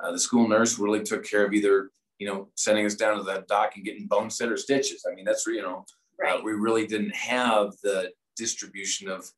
uh, 0.00 0.12
the 0.12 0.18
school 0.18 0.48
nurse 0.48 0.78
really 0.78 1.02
took 1.02 1.24
care 1.24 1.44
of 1.44 1.52
either 1.52 1.90
you 2.18 2.26
know 2.26 2.48
sending 2.54 2.86
us 2.86 2.94
down 2.94 3.16
to 3.16 3.22
the 3.22 3.44
doc 3.48 3.72
and 3.76 3.84
getting 3.84 4.06
bone 4.06 4.30
set 4.30 4.50
or 4.50 4.56
stitches. 4.56 5.06
I 5.10 5.14
mean, 5.14 5.24
that's 5.24 5.46
you 5.46 5.62
know, 5.62 5.84
uh, 6.22 6.24
right. 6.24 6.44
we 6.44 6.52
really 6.52 6.86
didn't 6.86 7.14
have 7.14 7.72
the 7.82 8.12
distribution 8.36 9.08
of 9.08 9.30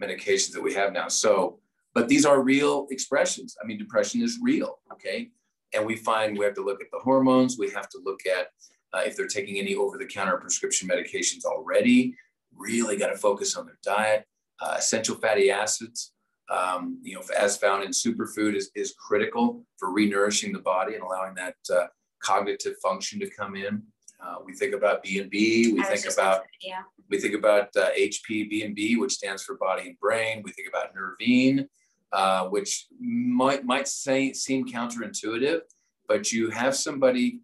medications 0.00 0.52
that 0.52 0.62
we 0.62 0.74
have 0.74 0.92
now. 0.92 1.08
So, 1.08 1.58
but 1.94 2.08
these 2.08 2.24
are 2.24 2.42
real 2.42 2.86
expressions. 2.90 3.56
I 3.62 3.66
mean, 3.66 3.78
depression 3.78 4.22
is 4.22 4.38
real. 4.42 4.78
Okay, 4.92 5.30
and 5.74 5.84
we 5.84 5.96
find 5.96 6.38
we 6.38 6.44
have 6.44 6.54
to 6.54 6.64
look 6.64 6.80
at 6.80 6.90
the 6.92 6.98
hormones. 6.98 7.58
We 7.58 7.70
have 7.70 7.88
to 7.90 7.98
look 8.04 8.20
at 8.26 8.48
uh, 8.92 9.02
if 9.04 9.16
they're 9.16 9.26
taking 9.26 9.58
any 9.58 9.74
over-the-counter 9.74 10.38
prescription 10.38 10.88
medications 10.88 11.44
already. 11.44 12.14
Really 12.54 12.96
got 12.96 13.08
to 13.08 13.16
focus 13.16 13.56
on 13.56 13.66
their 13.66 13.78
diet. 13.82 14.24
Uh, 14.60 14.76
essential 14.78 15.16
fatty 15.16 15.50
acids, 15.50 16.12
um, 16.50 16.98
you 17.02 17.14
know, 17.14 17.22
as 17.38 17.58
found 17.58 17.84
in 17.84 17.90
superfood, 17.90 18.54
is, 18.54 18.70
is 18.74 18.94
critical 18.94 19.66
for 19.76 19.90
renourishing 19.90 20.52
the 20.52 20.60
body 20.60 20.94
and 20.94 21.02
allowing 21.02 21.34
that 21.34 21.56
uh, 21.74 21.86
cognitive 22.22 22.74
function 22.82 23.20
to 23.20 23.28
come 23.28 23.54
in. 23.54 23.82
Uh, 24.24 24.36
we 24.44 24.54
think 24.54 24.74
about 24.74 25.02
B 25.02 25.20
and 25.20 25.30
B. 25.30 25.72
We 25.74 25.82
think 25.82 26.10
about 26.10 26.42
yeah. 26.62 26.82
We 27.10 27.20
think 27.20 27.34
about 27.34 27.68
uh, 27.76 27.90
HP 27.90 28.48
B 28.48 28.62
and 28.64 28.74
B, 28.74 28.96
which 28.96 29.12
stands 29.12 29.42
for 29.42 29.56
body 29.56 29.88
and 29.88 30.00
brain. 30.00 30.42
We 30.42 30.52
think 30.52 30.68
about 30.68 30.94
Nervine, 30.94 31.68
uh, 32.12 32.46
which 32.48 32.86
might 33.00 33.64
might 33.64 33.88
say 33.88 34.32
seem 34.32 34.66
counterintuitive, 34.66 35.60
but 36.08 36.32
you 36.32 36.50
have 36.50 36.76
somebody 36.76 37.40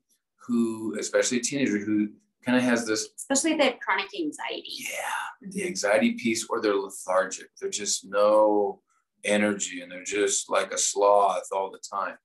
who, 0.47 0.97
especially 0.99 1.39
a 1.39 1.43
teenager, 1.43 1.79
who 1.79 2.09
kind 2.45 2.57
of 2.57 2.65
has 2.65 2.87
this, 2.87 3.09
especially 3.17 3.53
if 3.53 3.59
they 3.59 3.65
have 3.67 3.81
chronic 3.81 4.09
anxiety. 4.19 4.73
Yeah, 4.79 5.51
the 5.51 5.67
anxiety 5.67 6.13
piece, 6.13 6.47
or 6.49 6.61
they're 6.61 6.75
lethargic. 6.75 7.49
They're 7.61 7.71
just 7.71 8.05
no 8.05 8.81
energy, 9.25 9.81
and 9.83 9.91
they're 9.91 10.05
just 10.05 10.51
like 10.51 10.73
a 10.73 10.79
sloth 10.79 11.49
all 11.53 11.71
the 11.71 11.81
time. 11.91 12.17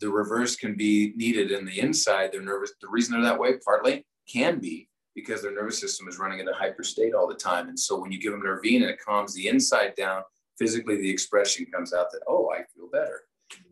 The 0.00 0.10
reverse 0.10 0.56
can 0.56 0.74
be 0.74 1.12
needed 1.16 1.52
in 1.52 1.64
the 1.64 1.80
inside. 1.80 2.30
They're 2.32 2.42
nervous. 2.42 2.72
The 2.80 2.88
reason 2.88 3.14
they're 3.14 3.30
that 3.30 3.38
way, 3.38 3.54
partly, 3.64 4.04
can 4.28 4.58
be 4.58 4.88
because 5.14 5.42
their 5.42 5.54
nervous 5.54 5.78
system 5.78 6.08
is 6.08 6.18
running 6.18 6.40
in 6.40 6.48
a 6.48 6.54
hyper 6.54 6.82
state 6.82 7.14
all 7.14 7.28
the 7.28 7.34
time. 7.34 7.68
And 7.68 7.78
so 7.78 7.98
when 7.98 8.10
you 8.10 8.20
give 8.20 8.32
them 8.32 8.42
Nervine 8.42 8.82
and 8.82 8.90
it 8.90 8.98
calms 9.04 9.34
the 9.34 9.48
inside 9.48 9.94
down, 9.96 10.22
physically 10.62 10.96
the 10.96 11.10
expression 11.10 11.66
comes 11.66 11.92
out 11.92 12.12
that, 12.12 12.20
oh, 12.28 12.52
I 12.52 12.62
feel 12.72 12.88
better. 12.92 13.22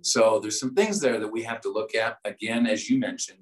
So 0.03 0.41
there's 0.41 0.59
some 0.59 0.75
things 0.75 0.99
there 0.99 1.21
that 1.21 1.29
we 1.29 1.43
have 1.45 1.61
to 1.61 1.73
look 1.73 1.95
at. 1.95 2.19
Again, 2.25 2.67
as 2.67 2.91
you 2.91 2.99
mentioned, 2.99 3.39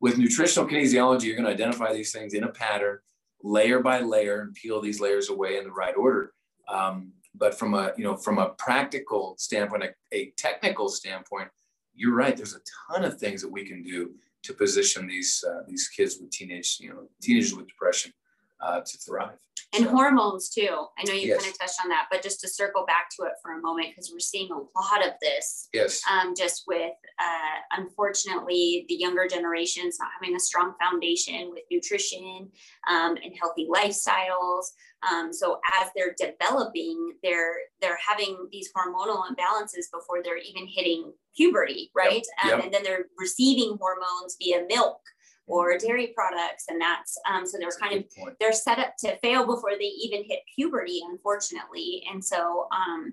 with 0.00 0.16
nutritional 0.16 0.66
kinesiology, 0.66 1.24
you're 1.24 1.36
going 1.36 1.44
to 1.46 1.52
identify 1.52 1.92
these 1.92 2.10
things 2.10 2.32
in 2.32 2.44
a 2.44 2.48
pattern, 2.48 2.98
layer 3.42 3.80
by 3.80 4.00
layer, 4.00 4.40
and 4.40 4.54
peel 4.54 4.80
these 4.80 4.98
layers 4.98 5.28
away 5.28 5.58
in 5.58 5.64
the 5.64 5.70
right 5.70 5.94
order. 5.94 6.32
Um, 6.68 7.12
but 7.34 7.58
from 7.58 7.74
a 7.74 7.92
you 7.98 8.04
know 8.04 8.16
from 8.16 8.38
a 8.38 8.50
practical 8.50 9.34
standpoint, 9.38 9.84
a, 9.84 9.90
a 10.16 10.32
technical 10.38 10.88
standpoint, 10.88 11.48
you're 11.94 12.14
right. 12.14 12.34
There's 12.34 12.54
a 12.54 12.64
ton 12.88 13.04
of 13.04 13.18
things 13.18 13.42
that 13.42 13.52
we 13.52 13.64
can 13.64 13.82
do 13.82 14.12
to 14.44 14.54
position 14.54 15.06
these 15.06 15.44
uh, 15.46 15.62
these 15.68 15.88
kids 15.88 16.18
with 16.18 16.30
teenage 16.30 16.78
you 16.80 16.88
know 16.88 17.08
teenagers 17.20 17.54
with 17.54 17.68
depression 17.68 18.10
uh, 18.60 18.80
to 18.80 18.98
thrive 18.98 19.38
and 19.74 19.84
so. 19.84 19.90
hormones 19.90 20.48
too. 20.48 20.86
I 20.98 21.04
know 21.04 21.12
you 21.12 21.28
yes. 21.28 21.42
kind 21.42 21.52
of 21.52 21.58
touched 21.58 21.80
on 21.82 21.88
that, 21.90 22.06
but 22.10 22.22
just 22.22 22.40
to 22.40 22.48
circle 22.48 22.84
back 22.86 23.08
to 23.16 23.26
it 23.26 23.32
for 23.42 23.52
a 23.52 23.60
moment, 23.60 23.88
because 23.90 24.10
we're 24.12 24.20
seeing 24.20 24.50
a 24.50 24.54
lot 24.54 25.06
of 25.06 25.12
this. 25.20 25.68
Yes. 25.72 26.00
Um, 26.10 26.34
just 26.36 26.64
with, 26.66 26.92
uh, 27.18 27.78
unfortunately, 27.78 28.86
the 28.88 28.94
younger 28.94 29.26
generations 29.28 29.98
not 29.98 30.10
having 30.20 30.36
a 30.36 30.40
strong 30.40 30.74
foundation 30.80 31.50
with 31.50 31.64
nutrition 31.70 32.48
um, 32.88 33.16
and 33.22 33.34
healthy 33.40 33.66
lifestyles. 33.72 34.66
Um, 35.10 35.32
so 35.32 35.60
as 35.80 35.90
they're 35.94 36.14
developing, 36.18 37.12
they're 37.22 37.56
they're 37.80 37.98
having 38.08 38.48
these 38.50 38.70
hormonal 38.76 39.24
imbalances 39.28 39.90
before 39.92 40.22
they're 40.22 40.38
even 40.38 40.66
hitting 40.66 41.12
puberty, 41.36 41.90
right? 41.94 42.24
Yep. 42.44 42.44
Um, 42.44 42.50
yep. 42.50 42.64
And 42.64 42.74
then 42.74 42.82
they're 42.82 43.06
receiving 43.18 43.76
hormones 43.78 44.36
via 44.40 44.64
milk 44.68 45.00
or 45.46 45.78
dairy 45.78 46.12
products 46.14 46.64
and 46.68 46.80
that's 46.80 47.18
um, 47.30 47.46
so 47.46 47.58
they're 47.58 47.68
that's 47.68 47.76
kind 47.76 47.94
of 47.98 48.34
they're 48.40 48.52
set 48.52 48.78
up 48.78 48.94
to 48.98 49.16
fail 49.18 49.46
before 49.46 49.72
they 49.78 49.84
even 49.84 50.24
hit 50.24 50.40
puberty 50.54 51.00
unfortunately 51.10 52.04
and 52.10 52.24
so 52.24 52.68
um, 52.72 53.12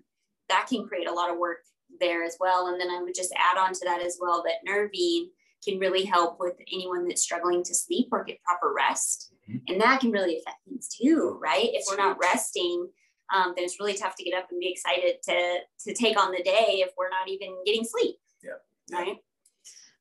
that 0.49 0.67
can 0.67 0.87
create 0.87 1.07
a 1.07 1.13
lot 1.13 1.31
of 1.31 1.37
work 1.37 1.59
there 1.99 2.23
as 2.23 2.37
well 2.39 2.67
and 2.67 2.81
then 2.81 2.89
i 2.89 3.01
would 3.01 3.15
just 3.15 3.33
add 3.37 3.57
on 3.57 3.71
to 3.71 3.85
that 3.85 4.01
as 4.01 4.17
well 4.19 4.43
that 4.43 4.67
nervine 4.67 5.27
can 5.63 5.79
really 5.79 6.03
help 6.03 6.37
with 6.39 6.55
anyone 6.71 7.07
that's 7.07 7.21
struggling 7.21 7.63
to 7.63 7.73
sleep 7.73 8.07
or 8.11 8.23
get 8.23 8.41
proper 8.43 8.73
rest 8.75 9.33
Mm-hmm. 9.49 9.57
And 9.67 9.81
that 9.81 9.99
can 9.99 10.11
really 10.11 10.37
affect 10.37 10.57
things 10.67 10.87
too, 10.87 11.37
right? 11.41 11.69
If 11.73 11.85
we're 11.89 11.97
not 11.97 12.17
resting, 12.19 12.87
um, 13.33 13.53
then 13.55 13.65
it's 13.65 13.79
really 13.79 13.93
tough 13.93 14.15
to 14.17 14.23
get 14.23 14.37
up 14.37 14.47
and 14.51 14.59
be 14.59 14.71
excited 14.71 15.17
to 15.23 15.59
to 15.85 15.93
take 15.93 16.19
on 16.19 16.31
the 16.31 16.43
day 16.43 16.83
if 16.85 16.91
we're 16.97 17.09
not 17.09 17.29
even 17.29 17.55
getting 17.65 17.83
sleep. 17.83 18.15
Yeah. 18.43 18.51
yeah. 18.89 18.97
Right. 18.97 19.17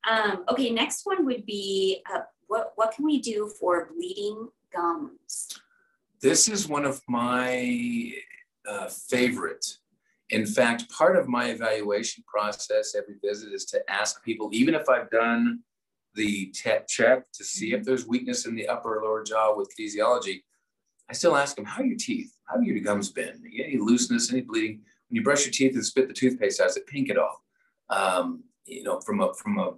Um, 0.08 0.44
okay. 0.48 0.70
Next 0.70 1.06
one 1.06 1.24
would 1.26 1.46
be 1.46 2.02
uh, 2.12 2.20
what 2.48 2.72
what 2.76 2.92
can 2.94 3.04
we 3.04 3.20
do 3.20 3.50
for 3.58 3.88
bleeding 3.94 4.48
gums? 4.74 5.48
This 6.20 6.48
is 6.48 6.68
one 6.68 6.84
of 6.84 7.00
my 7.08 8.12
uh, 8.68 8.88
favorite. 8.88 9.78
In 10.30 10.46
fact, 10.46 10.90
part 10.90 11.16
of 11.16 11.28
my 11.28 11.46
evaluation 11.46 12.24
process 12.26 12.94
every 12.94 13.16
visit 13.22 13.52
is 13.52 13.64
to 13.66 13.90
ask 13.90 14.24
people, 14.24 14.48
even 14.52 14.74
if 14.74 14.88
I've 14.88 15.10
done 15.10 15.60
the 16.14 16.50
tech 16.54 16.88
check 16.88 17.30
to 17.32 17.44
see 17.44 17.72
if 17.72 17.80
mm-hmm. 17.80 17.84
there's 17.84 18.06
weakness 18.06 18.46
in 18.46 18.54
the 18.54 18.68
upper 18.68 18.98
or 18.98 19.04
lower 19.04 19.22
jaw 19.22 19.54
with 19.54 19.74
kinesiology, 19.78 20.42
I 21.10 21.12
still 21.14 21.36
ask 21.36 21.56
them, 21.56 21.64
how 21.64 21.82
are 21.82 21.86
your 21.86 21.98
teeth? 21.98 22.34
How 22.46 22.56
have 22.56 22.64
your 22.64 22.78
gums 22.80 23.10
been? 23.10 23.42
Any 23.62 23.78
looseness, 23.78 24.32
any 24.32 24.42
bleeding? 24.42 24.80
When 25.08 25.16
you 25.16 25.22
brush 25.22 25.44
your 25.44 25.52
teeth 25.52 25.74
and 25.74 25.84
spit 25.84 26.08
the 26.08 26.14
toothpaste 26.14 26.60
out, 26.60 26.68
is 26.68 26.76
it 26.76 26.86
pink 26.86 27.10
at 27.10 27.18
all? 27.18 27.42
Um, 27.90 28.44
you 28.64 28.82
know, 28.82 29.00
from 29.00 29.20
a 29.20 29.34
from 29.34 29.58
a 29.58 29.74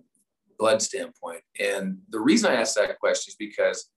blood 0.58 0.82
standpoint. 0.82 1.42
And 1.58 1.98
the 2.10 2.20
reason 2.20 2.50
I 2.50 2.56
ask 2.56 2.74
that 2.74 2.98
question 2.98 3.30
is 3.32 3.36
because 3.36 3.90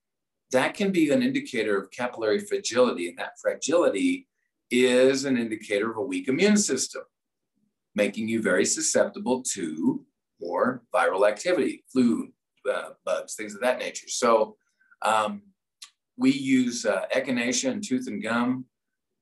that 0.52 0.74
can 0.74 0.92
be 0.92 1.10
an 1.12 1.22
indicator 1.22 1.78
of 1.78 1.92
capillary 1.92 2.40
fragility, 2.40 3.10
and 3.10 3.18
that 3.18 3.40
fragility 3.42 4.28
is 4.72 5.26
an 5.26 5.38
indicator 5.38 5.92
of 5.92 5.98
a 5.98 6.02
weak 6.02 6.28
immune 6.28 6.58
system, 6.58 7.04
making 7.96 8.28
you 8.28 8.42
very 8.42 8.66
susceptible 8.66 9.44
to 9.54 10.06
more 10.40 10.84
viral 10.94 11.28
activity, 11.28 11.84
flu, 11.92 12.30
uh, 12.72 12.90
bugs, 13.06 13.36
things 13.36 13.56
of 13.56 13.62
that 13.62 13.80
nature. 13.80 14.08
So 14.08 14.56
um, 15.02 15.42
we 16.18 16.32
use 16.32 16.86
uh, 16.86 17.06
echinacea 17.14 17.72
and 17.72 17.84
tooth 17.84 18.08
and 18.08 18.22
gum 18.22 18.66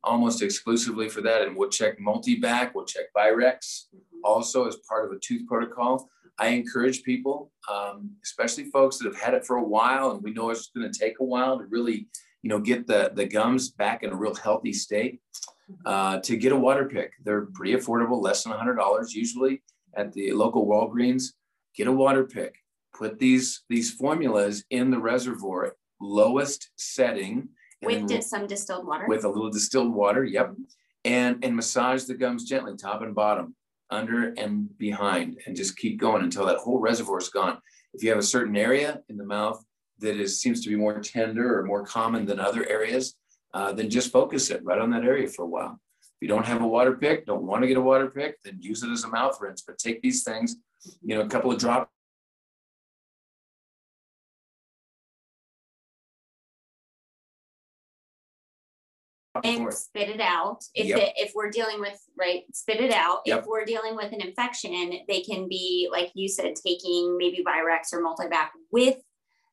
almost 0.03 0.41
exclusively 0.41 1.09
for 1.09 1.21
that, 1.21 1.41
and 1.41 1.55
we'll 1.55 1.69
check 1.69 1.99
multi-bac, 1.99 2.75
we'll 2.75 2.85
check 2.85 3.05
Virex 3.17 3.85
mm-hmm. 3.93 4.19
also 4.23 4.67
as 4.67 4.77
part 4.87 5.05
of 5.05 5.11
a 5.11 5.19
tooth 5.19 5.47
protocol. 5.47 6.09
I 6.37 6.47
encourage 6.47 7.03
people, 7.03 7.51
um, 7.71 8.11
especially 8.23 8.65
folks 8.65 8.97
that 8.97 9.05
have 9.05 9.19
had 9.19 9.33
it 9.33 9.45
for 9.45 9.57
a 9.57 9.63
while, 9.63 10.11
and 10.11 10.21
we 10.21 10.33
know 10.33 10.49
it's 10.49 10.69
going 10.75 10.91
to 10.91 10.99
take 10.99 11.19
a 11.19 11.23
while 11.23 11.57
to 11.57 11.65
really, 11.65 12.07
you 12.41 12.49
know, 12.49 12.59
get 12.59 12.87
the 12.87 13.11
the 13.13 13.25
gums 13.25 13.69
back 13.69 14.03
in 14.03 14.11
a 14.11 14.15
real 14.15 14.35
healthy 14.35 14.73
state. 14.73 15.21
Mm-hmm. 15.71 15.87
Uh, 15.87 16.19
to 16.19 16.37
get 16.37 16.51
a 16.51 16.55
water 16.55 16.85
pick. 16.85 17.13
they're 17.23 17.47
pretty 17.55 17.73
affordable, 17.73 18.21
less 18.21 18.43
than 18.43 18.53
hundred 18.53 18.75
dollars 18.75 19.15
usually 19.15 19.63
at 19.95 20.13
the 20.13 20.31
local 20.33 20.67
Walgreens. 20.67 21.29
Get 21.75 21.87
a 21.87 21.91
water 21.91 22.23
pick. 22.23 22.55
Put 22.93 23.17
these 23.17 23.63
these 23.67 23.91
formulas 23.91 24.63
in 24.69 24.91
the 24.91 24.99
reservoir, 24.99 25.75
lowest 25.99 26.69
setting. 26.75 27.49
With 27.81 28.23
some 28.23 28.45
distilled 28.45 28.85
water. 28.85 29.05
With 29.07 29.25
a 29.25 29.29
little 29.29 29.49
distilled 29.49 29.93
water, 29.93 30.23
yep. 30.23 30.51
Mm-hmm. 30.51 30.63
And 31.05 31.43
and 31.43 31.55
massage 31.55 32.03
the 32.03 32.13
gums 32.13 32.43
gently, 32.45 32.75
top 32.75 33.01
and 33.01 33.15
bottom 33.15 33.55
under 33.89 34.33
and 34.37 34.75
behind, 34.77 35.39
and 35.45 35.55
just 35.55 35.77
keep 35.77 35.99
going 35.99 36.23
until 36.23 36.45
that 36.45 36.57
whole 36.57 36.79
reservoir 36.79 37.19
is 37.19 37.29
gone. 37.29 37.59
If 37.93 38.03
you 38.03 38.09
have 38.09 38.19
a 38.19 38.23
certain 38.23 38.55
area 38.55 39.01
in 39.09 39.17
the 39.17 39.25
mouth 39.25 39.63
that 39.99 40.19
is 40.19 40.41
seems 40.41 40.61
to 40.63 40.69
be 40.69 40.75
more 40.75 40.99
tender 40.99 41.57
or 41.57 41.63
more 41.63 41.85
common 41.85 42.25
than 42.25 42.39
other 42.39 42.67
areas, 42.67 43.15
uh, 43.53 43.71
then 43.71 43.89
just 43.89 44.11
focus 44.11 44.49
it 44.49 44.63
right 44.63 44.79
on 44.79 44.91
that 44.91 45.05
area 45.05 45.27
for 45.27 45.43
a 45.43 45.47
while. 45.47 45.79
If 46.01 46.09
you 46.21 46.27
don't 46.27 46.45
have 46.45 46.61
a 46.61 46.67
water 46.67 46.95
pick 46.95 47.25
don't 47.25 47.43
want 47.43 47.61
to 47.61 47.67
get 47.67 47.77
a 47.77 47.81
water 47.81 48.09
pick 48.09 48.41
then 48.43 48.57
use 48.61 48.83
it 48.83 48.89
as 48.89 49.03
a 49.03 49.09
mouth 49.09 49.37
rinse. 49.39 49.61
But 49.61 49.77
take 49.77 50.01
these 50.01 50.23
things, 50.23 50.57
you 51.01 51.15
know, 51.15 51.21
a 51.21 51.29
couple 51.29 51.51
of 51.51 51.57
drops 51.57 51.89
and 59.43 59.73
spit 59.73 60.09
it 60.09 60.21
out. 60.21 60.63
If 60.73 60.87
yep. 60.87 60.99
it, 60.99 61.13
if 61.17 61.33
we're 61.35 61.49
dealing 61.49 61.79
with 61.79 61.99
right, 62.17 62.43
spit 62.53 62.79
it 62.79 62.91
out. 62.91 63.21
Yep. 63.25 63.39
If 63.39 63.45
we're 63.45 63.65
dealing 63.65 63.95
with 63.95 64.11
an 64.11 64.21
infection, 64.21 64.99
they 65.07 65.21
can 65.21 65.47
be 65.47 65.89
like 65.91 66.11
you 66.13 66.27
said, 66.27 66.53
taking 66.55 67.17
maybe 67.17 67.43
Virex 67.45 67.93
or 67.93 68.01
multi-bac 68.01 68.53
with 68.71 68.97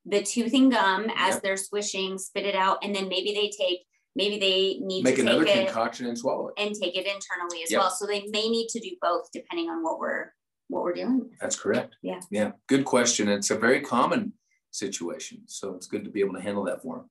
the 0.05 0.23
tooth 0.23 0.53
and 0.55 0.71
gum 0.71 1.11
as 1.17 1.35
yep. 1.35 1.43
they're 1.43 1.57
swishing, 1.57 2.19
spit 2.19 2.47
it 2.47 2.55
out, 2.55 2.79
and 2.83 2.95
then 2.95 3.09
maybe 3.09 3.33
they 3.33 3.51
take 3.51 3.81
maybe 4.15 4.39
they 4.39 4.85
need 4.85 5.03
to 5.03 5.05
make 5.05 5.17
to 5.17 5.23
another 5.23 5.45
concoction 5.45 6.07
and 6.07 6.19
swallow 6.19 6.49
it 6.49 6.55
and 6.59 6.75
take 6.75 6.97
it 6.97 7.07
internally 7.07 7.63
as 7.63 7.73
well. 7.73 7.91
So 7.91 8.07
they 8.07 8.27
may 8.31 8.49
need 8.49 8.69
to 8.69 8.81
do 8.81 8.91
both 9.01 9.29
depending 9.33 9.69
on 9.69 9.83
what 9.83 9.99
we're 9.99 10.33
what 10.69 10.83
we're 10.83 10.95
dealing 10.95 11.21
with. 11.21 11.39
That's 11.41 11.57
correct. 11.57 11.97
Yeah. 12.03 12.21
Yeah. 12.31 12.53
Good 12.69 12.85
question. 12.85 13.29
It's 13.29 13.51
a 13.51 13.57
very 13.57 13.81
common 13.81 14.33
situation, 14.71 15.43
so 15.47 15.75
it's 15.75 15.87
good 15.87 16.05
to 16.05 16.11
be 16.11 16.21
able 16.21 16.35
to 16.35 16.41
handle 16.41 16.65
that 16.65 16.83
for 16.83 16.97
them. 16.97 17.11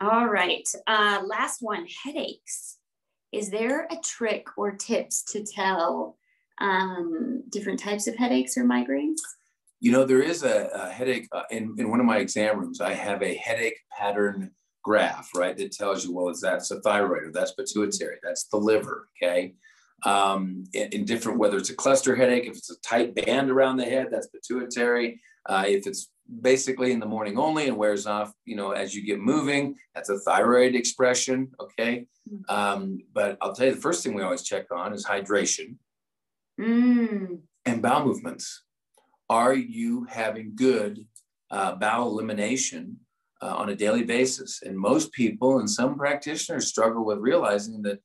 All 0.00 0.26
right. 0.26 0.68
Uh, 0.86 1.22
last 1.24 1.58
one 1.60 1.86
headaches. 2.04 2.78
Is 3.32 3.50
there 3.50 3.86
a 3.90 3.96
trick 4.04 4.46
or 4.56 4.72
tips 4.72 5.22
to 5.32 5.44
tell 5.44 6.18
um, 6.60 7.44
different 7.48 7.78
types 7.78 8.06
of 8.06 8.16
headaches 8.16 8.56
or 8.56 8.64
migraines? 8.64 9.20
You 9.80 9.92
know, 9.92 10.04
there 10.04 10.22
is 10.22 10.44
a, 10.44 10.70
a 10.74 10.90
headache 10.90 11.28
uh, 11.32 11.42
in, 11.50 11.74
in 11.78 11.90
one 11.90 12.00
of 12.00 12.06
my 12.06 12.18
exam 12.18 12.58
rooms. 12.58 12.80
I 12.80 12.94
have 12.94 13.22
a 13.22 13.34
headache 13.34 13.78
pattern 13.96 14.50
graph, 14.82 15.30
right? 15.34 15.56
That 15.56 15.72
tells 15.72 16.04
you, 16.04 16.12
well, 16.12 16.28
is 16.28 16.40
that's 16.40 16.70
a 16.70 16.80
thyroid 16.80 17.24
or 17.24 17.32
that's 17.32 17.52
pituitary, 17.52 18.16
that's 18.22 18.44
the 18.48 18.58
liver, 18.58 19.08
okay? 19.22 19.54
Um, 20.04 20.64
in, 20.72 20.88
in, 20.88 21.04
different, 21.04 21.38
whether 21.38 21.56
it's 21.56 21.70
a 21.70 21.76
cluster 21.76 22.16
headache, 22.16 22.46
if 22.46 22.56
it's 22.56 22.70
a 22.70 22.80
tight 22.80 23.14
band 23.14 23.50
around 23.50 23.76
the 23.76 23.84
head, 23.84 24.08
that's 24.10 24.26
pituitary. 24.26 25.20
Uh, 25.48 25.64
if 25.66 25.86
it's 25.86 26.10
basically 26.40 26.92
in 26.92 27.00
the 27.00 27.06
morning 27.06 27.38
only 27.38 27.68
and 27.68 27.76
wears 27.76 28.06
off, 28.06 28.32
you 28.44 28.56
know, 28.56 28.70
as 28.72 28.94
you 28.94 29.04
get 29.04 29.20
moving. 29.20 29.76
That's 29.94 30.08
a 30.08 30.18
thyroid 30.18 30.74
expression. 30.74 31.52
Okay. 31.60 32.06
Mm. 32.30 32.50
Um, 32.50 32.98
but 33.12 33.38
I'll 33.40 33.54
tell 33.54 33.66
you 33.66 33.74
the 33.74 33.80
first 33.80 34.02
thing 34.02 34.14
we 34.14 34.22
always 34.22 34.42
check 34.42 34.66
on 34.72 34.92
is 34.92 35.04
hydration 35.04 35.76
mm. 36.60 37.38
and 37.66 37.82
bowel 37.82 38.04
movements. 38.04 38.62
Are 39.28 39.54
you 39.54 40.04
having 40.04 40.52
good 40.54 41.06
uh, 41.50 41.74
bowel 41.76 42.10
elimination 42.10 42.98
uh, 43.40 43.54
on 43.54 43.70
a 43.70 43.76
daily 43.76 44.04
basis? 44.04 44.62
And 44.62 44.76
most 44.76 45.12
people 45.12 45.58
and 45.58 45.68
some 45.68 45.96
practitioners 45.96 46.68
struggle 46.68 47.04
with 47.04 47.18
realizing 47.18 47.82
that 47.82 48.00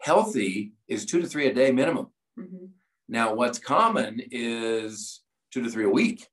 healthy 0.00 0.72
is 0.88 1.06
two 1.06 1.20
to 1.20 1.26
three 1.26 1.46
a 1.46 1.54
day 1.54 1.70
minimum. 1.70 2.08
Mm-hmm. 2.38 2.66
Now, 3.08 3.34
what's 3.34 3.58
common 3.58 4.20
is 4.30 5.22
two 5.52 5.62
to 5.62 5.70
three 5.70 5.84
a 5.84 5.90
week 5.90 6.26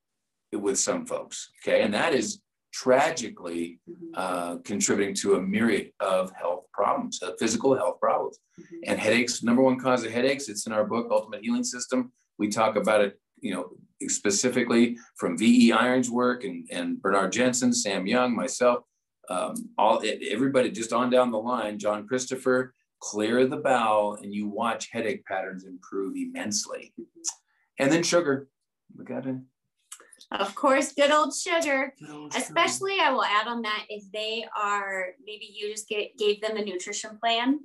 with 0.52 0.78
some 0.78 1.06
folks. 1.06 1.50
Okay. 1.62 1.82
And 1.82 1.92
that 1.94 2.14
is 2.14 2.40
tragically 2.72 3.80
mm-hmm. 3.88 4.06
uh, 4.14 4.56
contributing 4.58 5.14
to 5.14 5.34
a 5.34 5.42
myriad 5.42 5.90
of 6.00 6.30
health 6.32 6.64
problems, 6.72 7.20
uh, 7.22 7.32
physical 7.38 7.74
health 7.76 7.98
problems. 8.00 8.38
Mm-hmm. 8.60 8.76
And 8.86 8.98
headaches, 8.98 9.42
number 9.42 9.62
one 9.62 9.78
cause 9.78 10.04
of 10.04 10.12
headaches, 10.12 10.48
it's 10.48 10.66
in 10.66 10.72
our 10.72 10.84
book, 10.84 11.08
Ultimate 11.10 11.42
Healing 11.42 11.64
System. 11.64 12.12
We 12.38 12.48
talk 12.48 12.76
about 12.76 13.00
it, 13.00 13.18
you 13.40 13.54
know, 13.54 13.70
specifically 14.08 14.96
from 15.16 15.36
V.E. 15.36 15.72
Irons' 15.72 16.10
work 16.10 16.44
and, 16.44 16.68
and 16.70 17.00
Bernard 17.02 17.32
Jensen, 17.32 17.72
Sam 17.72 18.06
Young, 18.06 18.34
myself, 18.34 18.84
um, 19.28 19.54
all 19.76 20.02
everybody 20.30 20.70
just 20.70 20.92
on 20.92 21.10
down 21.10 21.30
the 21.30 21.38
line, 21.38 21.78
John 21.78 22.06
Christopher, 22.06 22.74
clear 23.00 23.46
the 23.46 23.56
bowel 23.56 24.18
and 24.22 24.34
you 24.34 24.48
watch 24.48 24.88
headache 24.90 25.24
patterns 25.24 25.64
improve 25.64 26.16
immensely. 26.16 26.92
Mm-hmm. 26.98 27.20
And 27.80 27.92
then 27.92 28.02
sugar. 28.02 28.48
We 28.96 29.04
got 29.04 29.24
to 29.24 29.40
of 30.30 30.54
course, 30.54 30.92
good 30.92 31.10
old 31.10 31.34
sugar. 31.34 31.94
Good 31.98 32.10
old 32.10 32.34
Especially, 32.34 32.96
sugar. 32.96 33.04
I 33.04 33.12
will 33.12 33.24
add 33.24 33.48
on 33.48 33.62
that 33.62 33.84
if 33.88 34.04
they 34.12 34.46
are 34.56 35.06
maybe 35.24 35.48
you 35.52 35.70
just 35.70 35.88
get, 35.88 36.16
gave 36.18 36.40
them 36.40 36.56
a 36.56 36.64
nutrition 36.64 37.18
plan 37.18 37.60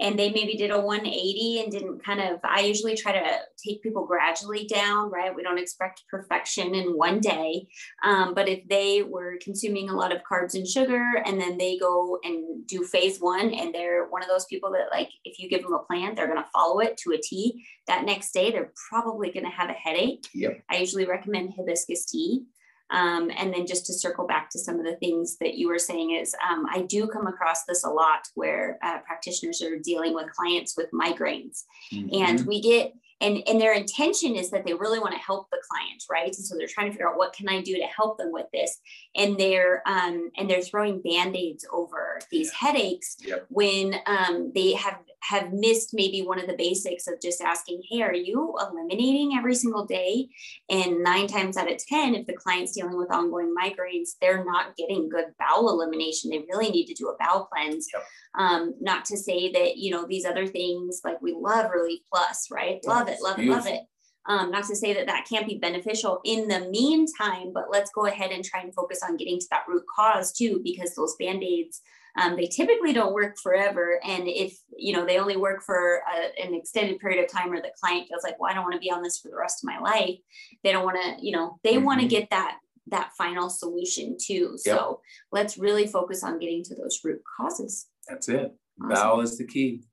and 0.00 0.18
they 0.18 0.30
maybe 0.30 0.56
did 0.56 0.70
a 0.70 0.80
180 0.80 1.60
and 1.60 1.72
didn't 1.72 2.04
kind 2.04 2.20
of 2.20 2.40
i 2.44 2.60
usually 2.60 2.96
try 2.96 3.12
to 3.12 3.38
take 3.62 3.82
people 3.82 4.06
gradually 4.06 4.66
down 4.66 5.08
right? 5.10 5.34
We 5.34 5.42
don't 5.42 5.58
expect 5.58 6.04
perfection 6.10 6.74
in 6.74 6.96
one 6.96 7.20
day. 7.20 7.68
Um, 8.02 8.34
but 8.34 8.48
if 8.48 8.66
they 8.68 9.02
were 9.02 9.36
consuming 9.42 9.90
a 9.90 9.96
lot 9.96 10.14
of 10.14 10.22
carbs 10.30 10.54
and 10.54 10.66
sugar 10.66 11.22
and 11.24 11.40
then 11.40 11.58
they 11.58 11.78
go 11.78 12.18
and 12.24 12.66
do 12.66 12.84
phase 12.84 13.18
one 13.18 13.52
and 13.52 13.74
they're 13.74 14.06
one 14.08 14.22
of 14.22 14.28
those 14.28 14.46
people 14.46 14.70
that 14.72 14.88
like 14.90 15.10
if 15.24 15.38
you 15.38 15.48
give 15.48 15.62
them 15.62 15.72
a 15.72 15.78
plan 15.80 16.14
they're 16.14 16.26
going 16.26 16.42
to 16.42 16.50
follow 16.52 16.80
it 16.80 16.96
to 16.98 17.12
a 17.12 17.18
t. 17.18 17.64
That 17.86 18.04
next 18.04 18.32
day 18.32 18.50
they're 18.50 18.72
probably 18.90 19.30
going 19.30 19.44
to 19.44 19.50
have 19.50 19.70
a 19.70 19.74
headache. 19.74 20.26
Yep. 20.34 20.62
i 20.70 20.76
usually 20.76 21.06
recommend 21.06 21.54
hibiscus 21.54 22.04
tea 22.06 22.44
um, 22.90 23.30
and 23.36 23.52
then 23.52 23.66
just 23.66 23.86
to 23.86 23.92
circle 23.92 24.26
back 24.26 24.50
to 24.50 24.58
some 24.58 24.78
of 24.78 24.84
the 24.84 24.96
things 24.96 25.36
that 25.40 25.54
you 25.54 25.68
were 25.68 25.78
saying 25.78 26.12
is 26.12 26.34
um, 26.48 26.66
I 26.70 26.82
do 26.82 27.06
come 27.06 27.26
across 27.26 27.64
this 27.64 27.84
a 27.84 27.90
lot 27.90 28.28
where 28.34 28.78
uh, 28.82 28.98
practitioners 28.98 29.62
are 29.62 29.78
dealing 29.78 30.14
with 30.14 30.32
clients 30.32 30.76
with 30.76 30.90
migraines 30.92 31.64
mm-hmm. 31.92 32.08
and 32.12 32.46
we 32.46 32.60
get 32.60 32.92
and 33.20 33.42
and 33.48 33.60
their 33.60 33.72
intention 33.72 34.36
is 34.36 34.50
that 34.50 34.64
they 34.64 34.74
really 34.74 34.98
want 34.98 35.12
to 35.12 35.20
help 35.20 35.48
the 35.50 35.60
client 35.70 36.02
right 36.10 36.26
and 36.26 36.46
so 36.46 36.56
they're 36.56 36.68
trying 36.68 36.86
to 36.86 36.92
figure 36.92 37.08
out 37.08 37.18
what 37.18 37.32
can 37.32 37.48
i 37.48 37.60
do 37.60 37.74
to 37.74 37.84
help 37.84 38.18
them 38.18 38.32
with 38.32 38.46
this 38.52 38.80
and 39.16 39.38
they're 39.38 39.82
um 39.86 40.30
and 40.36 40.48
they're 40.48 40.62
throwing 40.62 41.00
band-aids 41.02 41.66
over 41.72 42.18
these 42.30 42.52
headaches 42.52 43.16
yep. 43.20 43.44
when 43.48 43.96
um 44.06 44.52
they 44.54 44.72
have 44.72 44.98
have 45.22 45.52
missed 45.52 45.90
maybe 45.92 46.22
one 46.22 46.38
of 46.38 46.46
the 46.46 46.56
basics 46.56 47.06
of 47.06 47.20
just 47.20 47.40
asking, 47.40 47.82
hey, 47.90 48.02
are 48.02 48.14
you 48.14 48.54
eliminating 48.60 49.36
every 49.36 49.54
single 49.54 49.84
day? 49.84 50.28
And 50.70 51.02
nine 51.02 51.26
times 51.26 51.56
out 51.56 51.70
of 51.70 51.84
10, 51.84 52.14
if 52.14 52.26
the 52.26 52.34
client's 52.34 52.72
dealing 52.72 52.96
with 52.96 53.12
ongoing 53.12 53.54
migraines, 53.54 54.10
they're 54.20 54.44
not 54.44 54.76
getting 54.76 55.08
good 55.08 55.26
bowel 55.38 55.70
elimination. 55.70 56.30
They 56.30 56.44
really 56.48 56.70
need 56.70 56.86
to 56.86 56.94
do 56.94 57.08
a 57.08 57.16
bowel 57.18 57.46
cleanse. 57.52 57.88
Yep. 57.92 58.04
Um, 58.36 58.74
not 58.80 59.04
to 59.06 59.16
say 59.16 59.50
that, 59.52 59.76
you 59.76 59.90
know, 59.90 60.06
these 60.06 60.24
other 60.24 60.46
things 60.46 61.00
like 61.04 61.20
we 61.20 61.34
love 61.38 61.70
Relief 61.72 62.00
Plus, 62.12 62.48
right? 62.50 62.80
Love 62.86 63.08
it, 63.08 63.18
love 63.20 63.38
it, 63.38 63.46
love 63.46 63.66
it. 63.66 63.82
Um, 64.26 64.50
not 64.50 64.64
to 64.64 64.76
say 64.76 64.92
that 64.92 65.06
that 65.06 65.26
can't 65.28 65.48
be 65.48 65.56
beneficial 65.56 66.20
in 66.22 66.48
the 66.48 66.68
meantime, 66.68 67.50
but 67.54 67.70
let's 67.70 67.90
go 67.90 68.04
ahead 68.04 68.30
and 68.30 68.44
try 68.44 68.60
and 68.60 68.74
focus 68.74 69.00
on 69.02 69.16
getting 69.16 69.40
to 69.40 69.46
that 69.50 69.64
root 69.66 69.84
cause 69.94 70.32
too, 70.32 70.60
because 70.62 70.94
those 70.94 71.16
band 71.18 71.42
aids 71.42 71.80
um, 72.18 72.36
they 72.36 72.46
typically 72.46 72.92
don't 72.92 73.14
work 73.14 73.36
forever. 73.38 74.00
And 74.04 74.26
if, 74.26 74.58
you 74.76 74.92
know, 74.92 75.06
they 75.06 75.18
only 75.18 75.36
work 75.36 75.62
for 75.62 76.02
a, 76.12 76.42
an 76.42 76.54
extended 76.54 76.98
period 76.98 77.22
of 77.22 77.30
time 77.30 77.52
or 77.52 77.60
the 77.60 77.70
client 77.80 78.08
feels 78.08 78.24
like, 78.24 78.38
well, 78.40 78.50
I 78.50 78.54
don't 78.54 78.64
want 78.64 78.74
to 78.74 78.80
be 78.80 78.90
on 78.90 79.02
this 79.02 79.18
for 79.18 79.28
the 79.28 79.36
rest 79.36 79.62
of 79.62 79.68
my 79.68 79.78
life. 79.78 80.16
They 80.64 80.72
don't 80.72 80.84
want 80.84 80.98
to, 81.00 81.24
you 81.24 81.32
know, 81.32 81.58
they 81.62 81.74
mm-hmm. 81.74 81.84
want 81.84 82.00
to 82.00 82.08
get 82.08 82.30
that, 82.30 82.58
that 82.88 83.12
final 83.16 83.48
solution 83.48 84.16
too. 84.20 84.56
Yep. 84.64 84.76
So 84.76 85.00
let's 85.30 85.58
really 85.58 85.86
focus 85.86 86.24
on 86.24 86.40
getting 86.40 86.64
to 86.64 86.74
those 86.74 86.98
root 87.04 87.20
causes. 87.36 87.86
That's 88.08 88.28
it. 88.28 88.52
Awesome. 88.82 88.94
Bowel 88.94 89.20
is 89.20 89.38
the 89.38 89.46
key. 89.46 89.84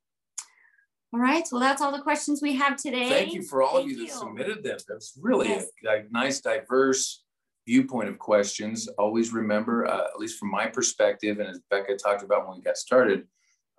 All 1.14 1.20
right. 1.20 1.46
Well, 1.52 1.62
that's 1.62 1.82
all 1.82 1.92
the 1.92 2.02
questions 2.02 2.42
we 2.42 2.56
have 2.56 2.76
today. 2.76 3.08
Thank 3.08 3.34
you 3.34 3.44
for 3.44 3.62
all 3.62 3.76
Thank 3.76 3.86
of 3.86 3.92
you, 3.92 3.98
you, 4.00 4.08
that 4.08 4.16
submitted 4.16 4.64
them. 4.64 4.78
That's 4.88 5.18
really 5.22 5.50
yes. 5.50 5.68
a, 5.88 5.90
a, 5.90 6.04
nice, 6.10 6.42
diverse 6.42 7.24
viewpoint 7.68 8.10
of 8.10 8.20
questions, 8.20 8.88
always 8.98 9.34
remember, 9.34 9.88
uh, 9.88 10.06
at 10.06 10.20
least 10.20 10.38
from 10.40 10.52
my 10.52 10.68
perspective, 10.68 11.40
and 11.40 11.50
as 11.50 11.60
Becca 11.70 11.96
talked 11.96 12.24
about 12.24 12.48
when 12.48 12.58
we 12.58 12.64
got 12.64 12.78
started, 12.78 13.28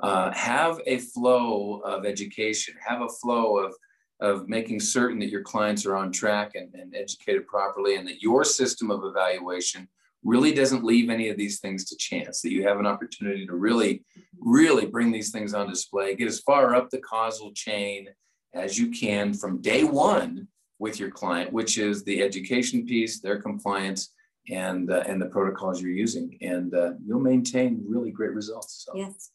uh, 0.00 0.30
have 0.32 0.80
a 0.86 0.98
flow 0.98 1.80
of 1.84 2.04
education, 2.04 2.74
have 2.84 3.02
a 3.02 3.08
flow 3.08 3.58
of, 3.58 3.74
of 4.20 4.48
making 4.48 4.80
certain 4.80 5.18
that 5.20 5.30
your 5.30 5.42
clients 5.42 5.86
are 5.86 5.96
on 5.96 6.12
track 6.12 6.52
and, 6.54 6.74
and 6.74 6.94
educated 6.94 7.46
properly, 7.46 7.96
and 7.96 8.06
that 8.06 8.22
your 8.22 8.44
system 8.44 8.90
of 8.90 9.04
evaluation 9.04 9.88
really 10.22 10.52
doesn't 10.52 10.84
leave 10.84 11.08
any 11.08 11.28
of 11.28 11.36
these 11.36 11.60
things 11.60 11.84
to 11.84 11.96
chance, 11.96 12.42
that 12.42 12.52
you 12.52 12.66
have 12.66 12.80
an 12.80 12.86
opportunity 12.86 13.46
to 13.46 13.54
really, 13.54 14.04
really 14.38 14.86
bring 14.86 15.12
these 15.12 15.30
things 15.30 15.54
on 15.54 15.68
display, 15.68 16.16
get 16.16 16.26
as 16.26 16.40
far 16.40 16.74
up 16.74 16.90
the 16.90 16.98
causal 16.98 17.52
chain 17.52 18.08
as 18.52 18.78
you 18.78 18.90
can 18.90 19.32
from 19.32 19.60
day 19.60 19.84
one 19.84 20.48
with 20.78 21.00
your 21.00 21.10
client, 21.10 21.52
which 21.52 21.78
is 21.78 22.04
the 22.04 22.22
education 22.22 22.84
piece, 22.84 23.20
their 23.20 23.40
compliance, 23.40 24.10
and 24.50 24.90
uh, 24.90 25.04
and 25.06 25.20
the 25.20 25.26
protocols 25.26 25.80
you're 25.80 25.90
using, 25.90 26.38
and 26.40 26.74
uh, 26.74 26.92
you'll 27.04 27.20
maintain 27.20 27.82
really 27.86 28.10
great 28.10 28.32
results. 28.32 28.84
So. 28.86 28.96
Yes. 28.96 29.30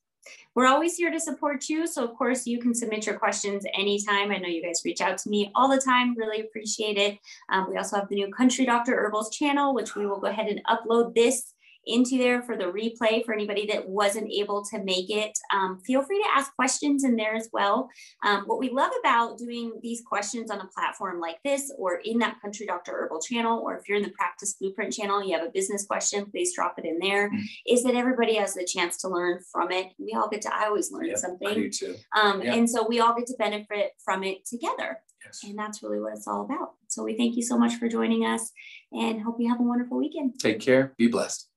We're 0.54 0.68
always 0.68 0.98
here 0.98 1.10
to 1.10 1.20
support 1.20 1.68
you. 1.68 1.88
So, 1.88 2.04
of 2.04 2.16
course, 2.16 2.46
you 2.46 2.60
can 2.60 2.76
submit 2.76 3.08
your 3.08 3.18
questions 3.18 3.66
anytime. 3.74 4.32
I 4.32 4.38
know 4.38 4.48
you 4.48 4.62
guys 4.62 4.84
reach 4.86 5.02
out 5.02 5.18
to 5.20 5.30
me 5.30 5.52
all 5.56 5.68
the 5.68 5.82
time. 5.82 6.16
Really 6.16 6.42
appreciate 6.42 6.98
it. 6.98 7.18
Um, 7.52 7.70
we 7.70 7.78
also 7.78 7.96
have 7.96 8.10
the 8.10 8.16
new 8.16 8.32
Country 8.32 8.66
Doctor 8.66 8.96
Herbals 8.96 9.32
channel, 9.36 9.74
which 9.74 9.96
we 9.96 10.06
will 10.06 10.20
go 10.20 10.28
ahead 10.28 10.48
and 10.48 10.62
upload 10.66 11.16
this 11.16 11.51
into 11.86 12.18
there 12.18 12.42
for 12.44 12.56
the 12.56 12.66
replay 12.66 13.26
for 13.26 13.34
anybody 13.34 13.66
that 13.68 13.88
wasn't 13.88 14.32
able 14.32 14.64
to 14.66 14.84
make 14.84 15.10
it. 15.10 15.38
Um, 15.54 15.80
feel 15.86 16.04
free 16.04 16.22
to 16.22 16.30
ask 16.36 16.54
questions 16.56 17.04
in 17.04 17.16
there 17.16 17.36
as 17.36 17.50
well. 17.52 17.90
Um, 18.24 18.44
what 18.46 18.60
we 18.60 18.70
love 18.70 18.92
about 19.00 19.38
doing 19.38 19.74
these 19.82 20.02
questions 20.02 20.52
on 20.52 20.60
a 20.60 20.68
platform 20.68 21.20
like 21.20 21.38
this 21.44 21.74
or 21.78 22.02
in 22.04 22.20
that 22.20 22.42
Country 22.42 22.66
Doctor 22.66 22.92
Herbal 22.94 23.22
channel, 23.22 23.60
or 23.60 23.78
if 23.78 23.88
you're 23.88 23.98
in 23.98 24.04
the 24.04 24.10
Practice 24.10 24.54
Blueprint 24.54 24.94
channel, 24.94 25.24
you 25.24 25.36
have 25.38 25.48
a 25.48 25.52
business 25.52 25.86
question, 25.86 26.26
please 26.30 26.54
drop 26.56 26.76
it 26.78 26.86
in 26.86 27.00
there. 27.00 27.30
Mm-hmm. 27.30 27.42
Is 27.68 27.84
that 27.84 27.96
everybody 27.96 28.36
has 28.36 28.54
the 28.54 28.66
chance 28.66 28.98
to 28.98 29.08
learn 29.08 29.40
from 29.52 29.72
it. 29.72 29.88
We 29.98 30.14
all 30.14 30.30
get 30.30 30.42
to, 30.44 30.56
I 30.56 30.66
always 30.66 30.92
learn 30.92 31.16
something. 31.18 31.48
I 31.48 31.54
do 31.54 31.70
too. 31.70 31.96
Um, 32.16 32.42
And 32.42 32.70
so 32.70 32.86
we 32.88 33.00
all 33.00 33.16
get 33.16 33.28
to 33.28 33.36
benefit 33.38 33.94
from 34.04 34.24
it 34.24 34.46
together. 34.46 35.00
Yes. 35.26 35.42
And 35.44 35.58
that's 35.58 35.82
really 35.84 36.00
what 36.00 36.14
it's 36.14 36.28
all 36.28 36.44
about. 36.46 36.74
So 36.88 37.04
we 37.04 37.16
thank 37.16 37.36
you 37.36 37.44
so 37.44 37.58
much 37.58 37.76
for 37.76 37.88
joining 37.88 38.26
us 38.26 38.52
and 38.92 39.22
hope 39.22 39.38
you 39.40 39.50
have 39.50 39.60
a 39.60 39.64
wonderful 39.64 39.98
weekend. 39.98 40.40
Take 40.40 40.60
care. 40.60 40.94
Be 40.98 41.08
blessed. 41.08 41.51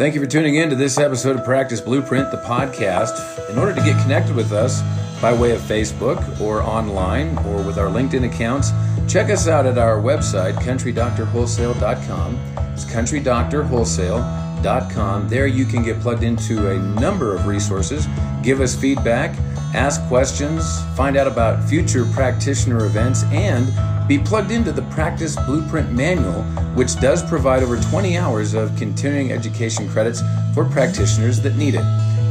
Thank 0.00 0.14
you 0.14 0.20
for 0.22 0.26
tuning 0.26 0.54
in 0.54 0.70
to 0.70 0.76
this 0.76 0.96
episode 0.96 1.38
of 1.38 1.44
Practice 1.44 1.82
Blueprint, 1.82 2.30
the 2.30 2.38
podcast. 2.38 3.50
In 3.50 3.58
order 3.58 3.74
to 3.74 3.82
get 3.82 4.00
connected 4.00 4.34
with 4.34 4.50
us 4.50 4.80
by 5.20 5.30
way 5.30 5.50
of 5.50 5.60
Facebook 5.60 6.40
or 6.40 6.62
online 6.62 7.36
or 7.44 7.62
with 7.62 7.78
our 7.78 7.88
LinkedIn 7.88 8.24
accounts, 8.24 8.70
check 9.06 9.28
us 9.28 9.46
out 9.46 9.66
at 9.66 9.76
our 9.76 10.00
website, 10.00 10.54
countrydoctorwholesale.com. 10.54 12.34
It's 12.72 12.86
countrydoctorwholesale.com. 12.86 15.28
There 15.28 15.46
you 15.46 15.66
can 15.66 15.82
get 15.82 16.00
plugged 16.00 16.22
into 16.22 16.70
a 16.70 16.78
number 16.78 17.34
of 17.34 17.46
resources, 17.46 18.08
give 18.42 18.62
us 18.62 18.74
feedback, 18.74 19.38
ask 19.74 20.02
questions, 20.08 20.82
find 20.96 21.18
out 21.18 21.26
about 21.26 21.62
future 21.68 22.06
practitioner 22.06 22.86
events, 22.86 23.24
and 23.24 23.68
be 24.10 24.18
plugged 24.18 24.50
into 24.50 24.72
the 24.72 24.82
Practice 24.90 25.36
Blueprint 25.46 25.92
Manual, 25.92 26.42
which 26.74 26.98
does 26.98 27.22
provide 27.22 27.62
over 27.62 27.76
20 27.80 28.18
hours 28.18 28.54
of 28.54 28.74
continuing 28.76 29.30
education 29.30 29.88
credits 29.88 30.20
for 30.52 30.64
practitioners 30.64 31.40
that 31.42 31.54
need 31.54 31.76
it. 31.76 31.84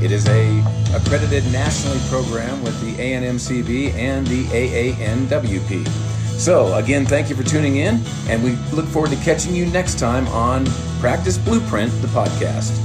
It 0.04 0.12
is 0.12 0.28
a 0.28 0.60
accredited 0.94 1.50
nationally 1.54 2.00
program 2.10 2.62
with 2.64 2.78
the 2.82 3.02
ANMCB 3.02 3.94
and 3.94 4.28
the 4.28 4.44
AANWP. 4.48 5.88
So, 6.38 6.76
again, 6.76 7.06
thank 7.06 7.30
you 7.30 7.36
for 7.38 7.44
tuning 7.44 7.78
in, 7.78 8.02
and 8.28 8.44
we 8.44 8.58
look 8.76 8.86
forward 8.88 9.12
to 9.12 9.18
catching 9.24 9.56
you 9.56 9.66
next 9.66 9.98
time 9.98 10.28
on 10.28 10.66
Practice 11.00 11.38
Blueprint, 11.38 11.94
the 12.02 12.10
podcast. 12.10 12.76